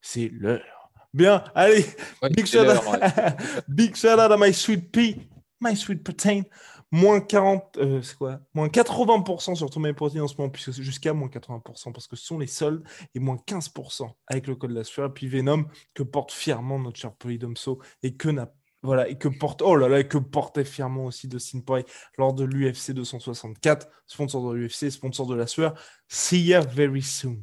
C'est 0.00 0.28
l'heure. 0.28 0.90
Bien, 1.14 1.42
allez, 1.54 1.86
Ouais, 2.22 2.28
big 2.30 2.44
shout, 2.44 2.58
ouais. 2.58 2.74
big 3.68 3.96
shout 3.96 4.08
out 4.08 4.30
à 4.30 4.36
My 4.38 4.52
Sweet 4.52 4.92
Pea, 4.92 5.16
My 5.60 5.74
Sweet 5.74 6.04
Protein. 6.04 6.42
Moins 6.90 7.20
40, 7.20 7.76
euh, 7.76 8.02
c'est 8.02 8.16
quoi? 8.16 8.40
Moins 8.54 8.68
80% 8.68 9.54
sur 9.54 9.68
tous 9.68 9.80
mes 9.80 9.92
protéines 9.92 10.22
en 10.22 10.28
ce 10.28 10.36
moment, 10.38 10.50
puisque 10.50 10.72
jusqu'à 10.72 11.12
moins 11.12 11.28
80%, 11.28 11.92
parce 11.92 12.06
que 12.06 12.16
ce 12.16 12.24
sont 12.24 12.38
les 12.38 12.46
soldes, 12.46 12.82
et 13.14 13.20
moins 13.20 13.38
15% 13.46 14.08
avec 14.26 14.46
le 14.46 14.56
code 14.56 14.70
de 14.70 14.76
la 14.76 14.84
sueur. 14.84 15.10
Et 15.10 15.12
puis 15.12 15.28
Venom, 15.28 15.66
que 15.94 16.02
porte 16.02 16.32
fièrement 16.32 16.78
notre 16.78 16.98
cher 16.98 17.12
Polydomso, 17.14 17.80
et 18.02 18.16
que 18.16 18.28
n'a 18.28 18.50
voilà, 18.82 19.08
et 19.08 19.18
que 19.18 19.26
porte, 19.28 19.60
oh 19.60 19.74
là 19.74 19.88
là, 19.88 19.98
et 19.98 20.06
que 20.06 20.18
portait 20.18 20.64
fièrement 20.64 21.06
aussi 21.06 21.26
Dustin 21.26 21.60
Poirier 21.60 21.84
lors 22.16 22.32
de 22.32 22.44
l'UFC 22.44 22.92
264, 22.92 23.88
sponsor 24.06 24.52
de 24.52 24.56
l'UFC, 24.56 24.90
sponsor 24.90 25.26
de 25.26 25.34
la 25.34 25.48
sueur. 25.48 25.74
See 26.06 26.44
ya 26.44 26.60
very 26.60 27.02
soon. 27.02 27.42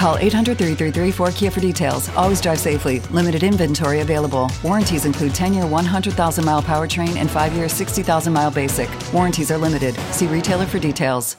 Call 0.00 0.16
800 0.16 0.56
333 0.56 1.12
4KIA 1.12 1.52
for 1.52 1.60
details. 1.60 2.08
Always 2.16 2.40
drive 2.40 2.58
safely. 2.58 3.00
Limited 3.12 3.42
inventory 3.42 4.00
available. 4.00 4.50
Warranties 4.64 5.04
include 5.04 5.34
10 5.34 5.52
year 5.52 5.66
100,000 5.66 6.42
mile 6.42 6.62
powertrain 6.62 7.16
and 7.16 7.28
5 7.28 7.52
year 7.52 7.68
60,000 7.68 8.32
mile 8.32 8.50
basic. 8.50 8.88
Warranties 9.12 9.50
are 9.50 9.58
limited. 9.58 9.94
See 10.12 10.26
retailer 10.26 10.64
for 10.64 10.78
details. 10.78 11.36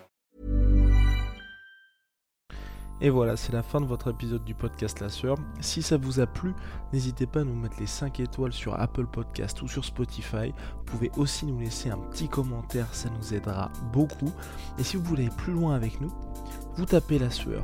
Et 3.04 3.10
voilà, 3.10 3.36
c'est 3.36 3.52
la 3.52 3.64
fin 3.64 3.82
de 3.82 3.88
votre 3.88 4.12
épisode 4.12 4.46
du 4.46 4.54
podcast 4.54 5.00
La 5.00 5.10
Sueur. 5.10 5.38
Si 5.60 5.82
ça 5.82 5.98
vous 5.98 6.20
a 6.20 6.28
plu, 6.28 6.54
n'hésitez 6.94 7.26
pas 7.26 7.40
à 7.40 7.44
nous 7.44 7.56
mettre 7.56 7.80
les 7.80 7.88
5 7.88 8.20
étoiles 8.20 8.54
sur 8.54 8.80
Apple 8.80 9.08
Podcast 9.08 9.60
ou 9.64 9.68
sur 9.68 9.84
Spotify. 9.84 10.54
Vous 10.78 10.84
pouvez 10.86 11.12
aussi 11.18 11.48
nous 11.48 11.60
laisser 11.60 11.90
un 11.90 11.98
petit 11.98 12.30
commentaire, 12.30 12.86
ça 12.92 13.10
nous 13.10 13.34
aidera 13.34 13.72
beaucoup. 13.92 14.32
Et 14.78 14.84
si 14.84 14.98
vous 14.98 15.04
voulez 15.04 15.24
aller 15.24 15.36
plus 15.36 15.52
loin 15.52 15.74
avec 15.74 16.00
nous, 16.00 16.12
vous 16.76 16.86
tapez 16.86 17.18
La 17.18 17.32
Sueur 17.32 17.64